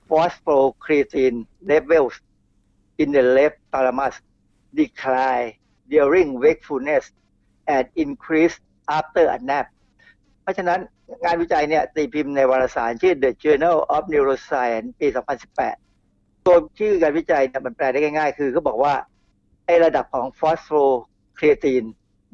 [0.10, 1.38] phosphocreatine
[1.72, 2.16] levels
[3.02, 4.16] in the left thalamus
[4.80, 5.50] decline
[5.94, 7.06] during wakefulness
[7.76, 8.56] and increase
[8.98, 9.68] after a nap
[10.42, 10.80] เพราะฉะนั้น
[11.24, 15.08] งานวิจัยเนี่ยตีพิมพ์ในวารสารชื่อ The Journal of Neuroscience ปี
[15.76, 18.94] 2018 ตัวชื่อการวิจัยเนี่ยมันแปลได้ง่าย ๆ คือเขาบอกว่า
[19.66, 20.72] ไอระดับของฟอสโฟ
[21.38, 21.84] ครีเอติน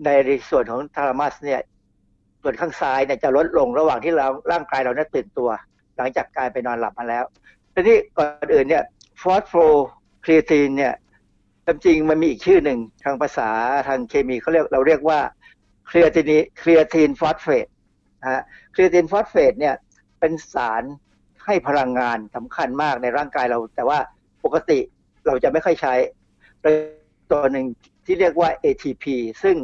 [0.05, 0.09] ใน
[0.49, 1.61] ส่วนของทารามัสเนี่ย
[2.41, 5.49] ส่วนข้างซ้ายเนี่ยจะลดลงระหว่างที่เราร่างกายเราเนี่ยตื่นตัว
[5.97, 7.23] หลังจากการไปนอนหลับมาแล้ว
[7.73, 8.83] ทีนี้ก่อนอื่นเนี่ย
[9.21, 10.93] phosphocreatine เนี่ย
[11.67, 13.49] จริงมันมีอีกชื่อหนึ่งทางภาษา
[13.87, 15.19] ทางเคมีเขาเรียกเราเรียกว่า
[15.89, 16.31] creatine
[16.61, 17.67] creatine phosphate
[18.25, 19.75] นะฮะ creatine phosphate เนี่ย
[20.19, 20.83] เป็นสาร
[21.45, 23.99] ให้พลังงานสำคัญมากในร่างกายเรา แต่ว่า
[24.45, 24.79] ปกติ
[25.25, 25.93] เราจะไม่ค่อยใช้
[27.31, 27.65] ตัวหนึ่ง
[28.05, 29.05] ที่เรียกว่า ATP
[29.43, 29.55] ซึ่ง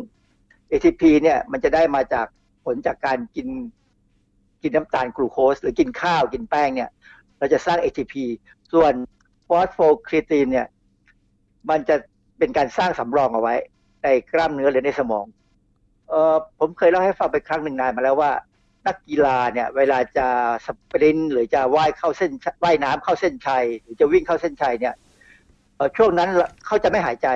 [0.72, 2.28] ATP เนี่ยมันจะได้มาจาก
[2.66, 3.48] ผลจากการกิน
[4.62, 6.90] กินน้ำตาลกลูโคส หรือกินข้าวกินแป้งเนี่ย
[7.38, 8.14] เราจะสร้าง ATP
[8.74, 8.94] ส่วน
[9.48, 10.68] ฟอสโฟครีตินเนี่ย
[11.70, 11.96] มันจะ
[12.38, 13.56] เป็นการสร้างสำรองเอาไว้
[14.04, 15.26] ในกล้ามเนื้อหรือในสมอง
[16.10, 18.32] เออผมเคยเล่าให้ฟังไปครั้งหนึ่งนานมาแล้วว่า
[18.88, 20.28] นักกีฬาเนี่ยเวลาจะ
[20.66, 22.32] สปรินต์หรือจะว่ายเข้าเส้น
[22.64, 24.96] ว่ายน้ำเข้าเส้นชัย หรือจะวิ่งเข้าเส้นชัยเนี่ย
[25.98, 26.30] ช่วงนั้น
[26.66, 27.28] เขาจะไม่หายใจ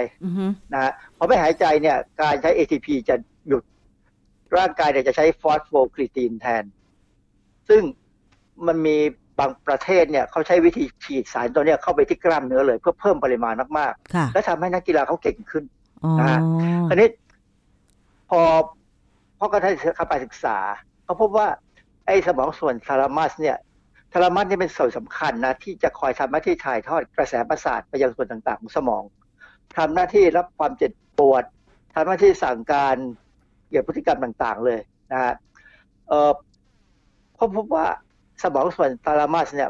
[0.74, 3.16] นะฮะพอไม่หายใจเนี่ย การใช้ ATP จะ
[3.48, 3.64] หยุด
[4.58, 6.64] ร่างกายเนี่ยจะใช้ฟอสโฟครีตินแทน
[7.70, 7.82] ซึ่ง
[8.68, 8.98] มันมี
[9.40, 15.64] บางประเทศเนี่ยเขาใช้วิธีฉีดสารตัวเนี้ยเข้าไปที่กล้ามเนื้อเลย เพื่อเพิ่มปริมาณมากๆ และทำให้นักกีฬาเขาเก่งขึ้น
[16.20, 16.40] นะฮะ
[16.90, 17.10] คราวนี้
[18.30, 18.42] พอ
[19.38, 20.58] พ่อก็ได้เข้าไปศึกษา
[21.06, 21.48] เขาพบว่า
[22.06, 23.58] ไอ้สมองส่วนทารามัสเนี่ย
[24.14, 29.04] ทารามัสนี่เป็นส่วนสำคัญนะที่จะคอยทำหน้าที่ถ่ายทอดกระแสประสาทไปยังส่วนต่างๆของสมอง
[29.78, 31.44] ทำหน้าที่รับความเจ็บปวด
[31.96, 32.96] ทำหน้าที่สั่งการ
[33.70, 34.80] เกี่ยวกับพฤติกรรมต่างๆ เลย
[35.12, 35.34] นะฮะ
[36.08, 36.32] เออ
[37.36, 37.86] เขาพบว่า
[38.44, 39.70] สมองส่วน thalamus เนี่ย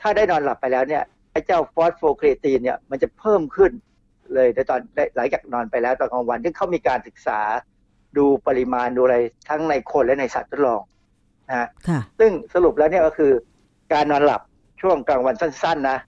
[0.00, 1.02] ถ้าได้นอนหลับไปแล้วเนี่ย
[1.32, 3.72] ไอ้เจ้า phosphocreatine เนี่ยมันจะเพิ่มขึ้น
[4.34, 4.80] เลยในตอน
[5.16, 7.40] หลังจากนอนไปแล้วตอนกลางวันซึ่งเขามีการศึกษา
[8.18, 9.16] ดูปริมาณดูอะไร
[9.48, 10.80] ทั้งในคนและในสัตว์ทดลอง
[11.48, 11.68] นะฮะ
[12.18, 13.32] ซึ่งสรุปแล้วเนี่ยก็คือ
[13.92, 14.42] การนอนหลับ
[14.80, 15.98] ช่วงกลางวันสั้น ๆ นะ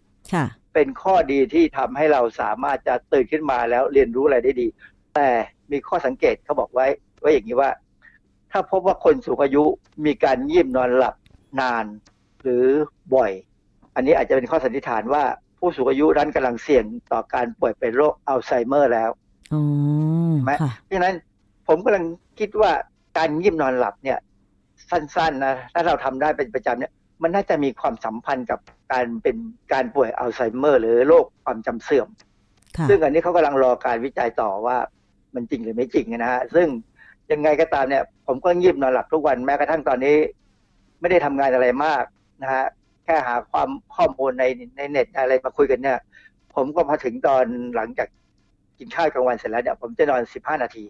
[0.74, 4.68] เป็นข้อดีที่ทำให้เราสามารถจะตื่นขึ้นมาแล้วเรียนรู้อะไรได้ดี
[5.14, 5.28] แต่
[5.70, 6.86] มีข้อสังเกตเขาบอกไว้
[7.22, 7.70] ว่าอย่างนี้ว่า
[8.50, 9.64] ถ้าพบว่าคนสูงอายุ
[10.06, 11.14] มีการยีบนอนหลับ
[11.60, 11.84] นาน
[12.42, 12.66] หรือ
[13.14, 13.32] บ่อย
[13.94, 15.22] อันนี้อาจจะเป็นข้อสันนิษฐานว่า
[15.58, 19.10] ผู้สูงอายุนั้นกำลังเสี่ยงต่อการป่วยเป็นโรคอัลไซเมอร์แล้ว
[20.44, 21.14] ไหมเพราะฉะนั้น
[21.68, 22.04] ผมกำลัง
[22.38, 22.70] คิดว่า
[23.18, 24.18] การยีบนอนหลับเนี่ย
[24.90, 26.92] สั้นๆนะถ้าเราทำได้เป็นประจำเนี่ย
[27.22, 28.60] มันน่าจะมีความสัมพันธ์กับ
[28.92, 29.36] การเป็น
[29.72, 32.08] การป่วยอัลไซเมอร์ หรือโรคความจำเสื่อม
[32.88, 34.76] ซึ่งอันนี้เขากำลังรอการวิจัยต่อว่า
[35.34, 36.66] มันจริงหรือไม่จริงนะฮะซึ่ง
[37.32, 40.16] ยังไงก็ตามเนี่ย ผมก็ยีบนอนหลับทุกวันแม้กระทั่งตอนนี้
[41.00, 42.04] ไม่ได้ทำงานอะไรมาก
[42.42, 42.64] นะฮะ
[43.04, 44.44] แค่หาความข้อมูลใน
[44.76, 45.98] ในเน็ตอะไรมาคุยกันเนี่ย
[46.54, 47.44] ผมก็พอถึงตอน
[47.76, 48.08] หลังจาก
[48.78, 50.84] กินข้าวกลางวันเสร็จแล้วเนี่ยผมจะนอนสิบห้านาที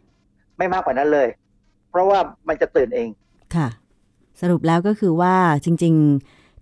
[0.59, 1.29] ไม่มากกว่านั้นเลย
[1.91, 3.09] เพราะว่ามันจะตื่นเอง
[3.55, 3.69] ค่ะ
[4.41, 5.35] สรุปแล้วก็คือว่า
[5.65, 5.97] จริง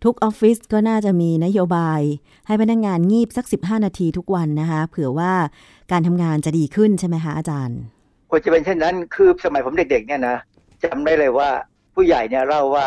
[0.05, 2.01] ทุกออฟฟิศก็น่าจะมีนโยบาย
[2.47, 5.33] ให้พนักงงานงีบสัก 15 นาทีทุกวันนะคะ เผื่อว่า
[5.93, 7.81] การทำงานจะดีขึ้นใช่ไหมคะอาจารย์
[8.31, 10.37] ควรจะเป็นเช่นนั้น คือสมัยผมเด็ก ๆ เนี่ยนะ
[10.85, 11.51] จำได้เลยว่า
[11.95, 12.87] ผู้ใหญ่เนี่ยเล่าว่า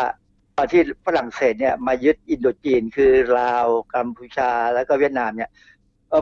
[0.56, 5.50] ตอนที่ฝรั่งเศสเนี่ยมายึดอินโดจีน คือลาวกัมพูชาแล้วก็เวียดนามเนี่ย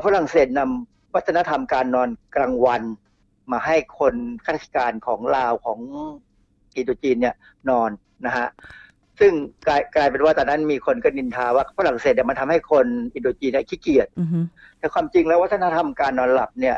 [0.04, 2.82] ฝรั่งเศสนำวัฒนธรรมการนอนกลางวัน
[3.52, 5.78] มาให้คนข้าราชการของลาวของ
[6.76, 7.34] อินโดจีนเนี่ย
[7.70, 7.90] นอน
[8.26, 8.48] นะฮะ
[9.20, 9.32] ซึ่ง
[9.66, 14.08] กลายกลายเป็นว่าตอนนั้นมีคนก็นินทาว่าฝรั่งเศสเนี่ยมันทำให้คนอินโดจีนเนี่ยขี้เกียจ
[14.78, 16.76] แต่ความจริงแล้ววัฒนธรรมการนอนหลับเนี่ย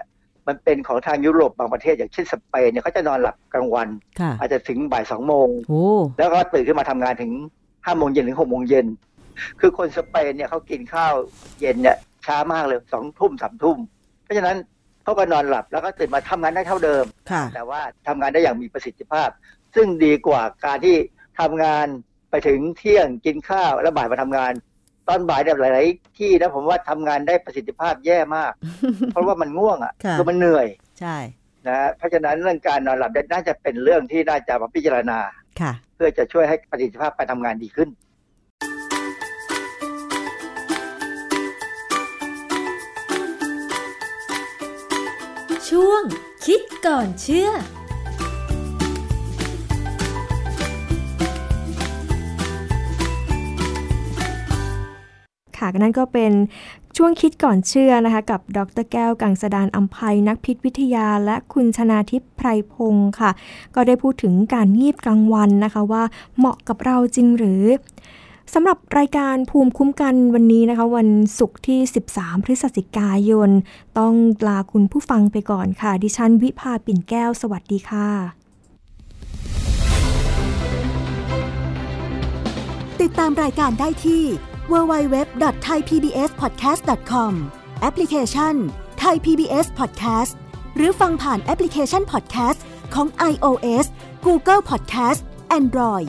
[0.48, 3.88] มันเป็นของทางยุโรปบางประเทศอย่างเช่นสเปนเนี่ยเขาจะนอนหลับกลางวัน
[4.40, 5.48] อาจจะถึงบ่ายสองโมง
[6.18, 7.32] แล้วก็ตื่นขึ้นมาทำงานถึง
[7.86, 8.86] ห้าโมงเย็นถึงหกโมงเย็น
[9.60, 11.14] คือคนสเปนเนี่ยเขากินข้าว
[11.60, 11.96] เย็นเนี่ย
[12.26, 13.78] ช้ามากเลยสองทุ่มสามทุ่ม
[14.22, 14.56] เพราะฉะนั้น
[15.04, 17.04] เขาก็นอนหลับแล้วก็ตื่นมาทำงานได้เท่าเดิม
[17.54, 19.28] แต่ว่าทำงานได้อย่างมีประสิทธิภาพ
[19.74, 20.96] ซึ่งดีกว่าการที่
[21.40, 21.86] ทำงาน
[22.30, 24.52] ไปถึงเที่ยงกินข้าวแล้วบ่ายมาทำงาน
[25.08, 28.52] ตอนบ่ายเนี่ยหลาย ๆ ที่นะผมว่าทำงานได้ประสิทธิภาพแย่มาก
[29.12, 30.66] เพราะว่ามันง่วงอะคือมันเหนื่อย
[31.00, 31.16] ใช่
[31.68, 35.18] นะเพราะฉะนั้นเรื่องการนอนหลับน่าจะเป็นเรื่องที่น่าจะมาพิจารณา
[35.94, 37.88] เพื่อจะช่วยให้ประสิทธิภาพการทำงานดีขึ้น
[45.76, 46.02] ช่วง
[46.46, 47.48] คิดก่อนเชื่อ
[55.56, 56.32] ค่ะนั่นก็เป็น
[56.96, 63.30] ช่วงคิดก่อนเชื่อนะคะ กับดรแก้วกังสดานอัมภัยนักพิษวิทยา และคุณชนาทิพย์ไพรพงศ์ค่ะ
[63.74, 66.04] ก็ได้พูดถึงการงีบกลางวันนะคะว่า
[66.38, 67.64] เหมาะกับเราจริงหรือ
[68.54, 71.80] สำหรับรายการภูมิคุ้มกันวันนี้นะคะ วันศุกร์ที่
[72.12, 73.50] 13 พฤศจิกายน
[73.98, 74.14] ต้อง
[74.48, 78.08] ลาคุณผู้ฟังไปก่อนค่ะ ดิฉันวิภาปิ่นแก้ว สวัสดีค่ะ
[83.00, 84.22] ติดตามรายการได้ที่
[84.72, 87.32] www.thaipbspodcast.com
[87.80, 88.54] แอปพลิเคชัน
[89.02, 90.32] Thai PBS Podcast
[90.76, 92.60] หรือฟังผ่านแอปพลิเคชัน Podcast
[92.94, 93.86] ของ iOS
[94.26, 95.20] Google Podcast
[95.58, 96.08] Android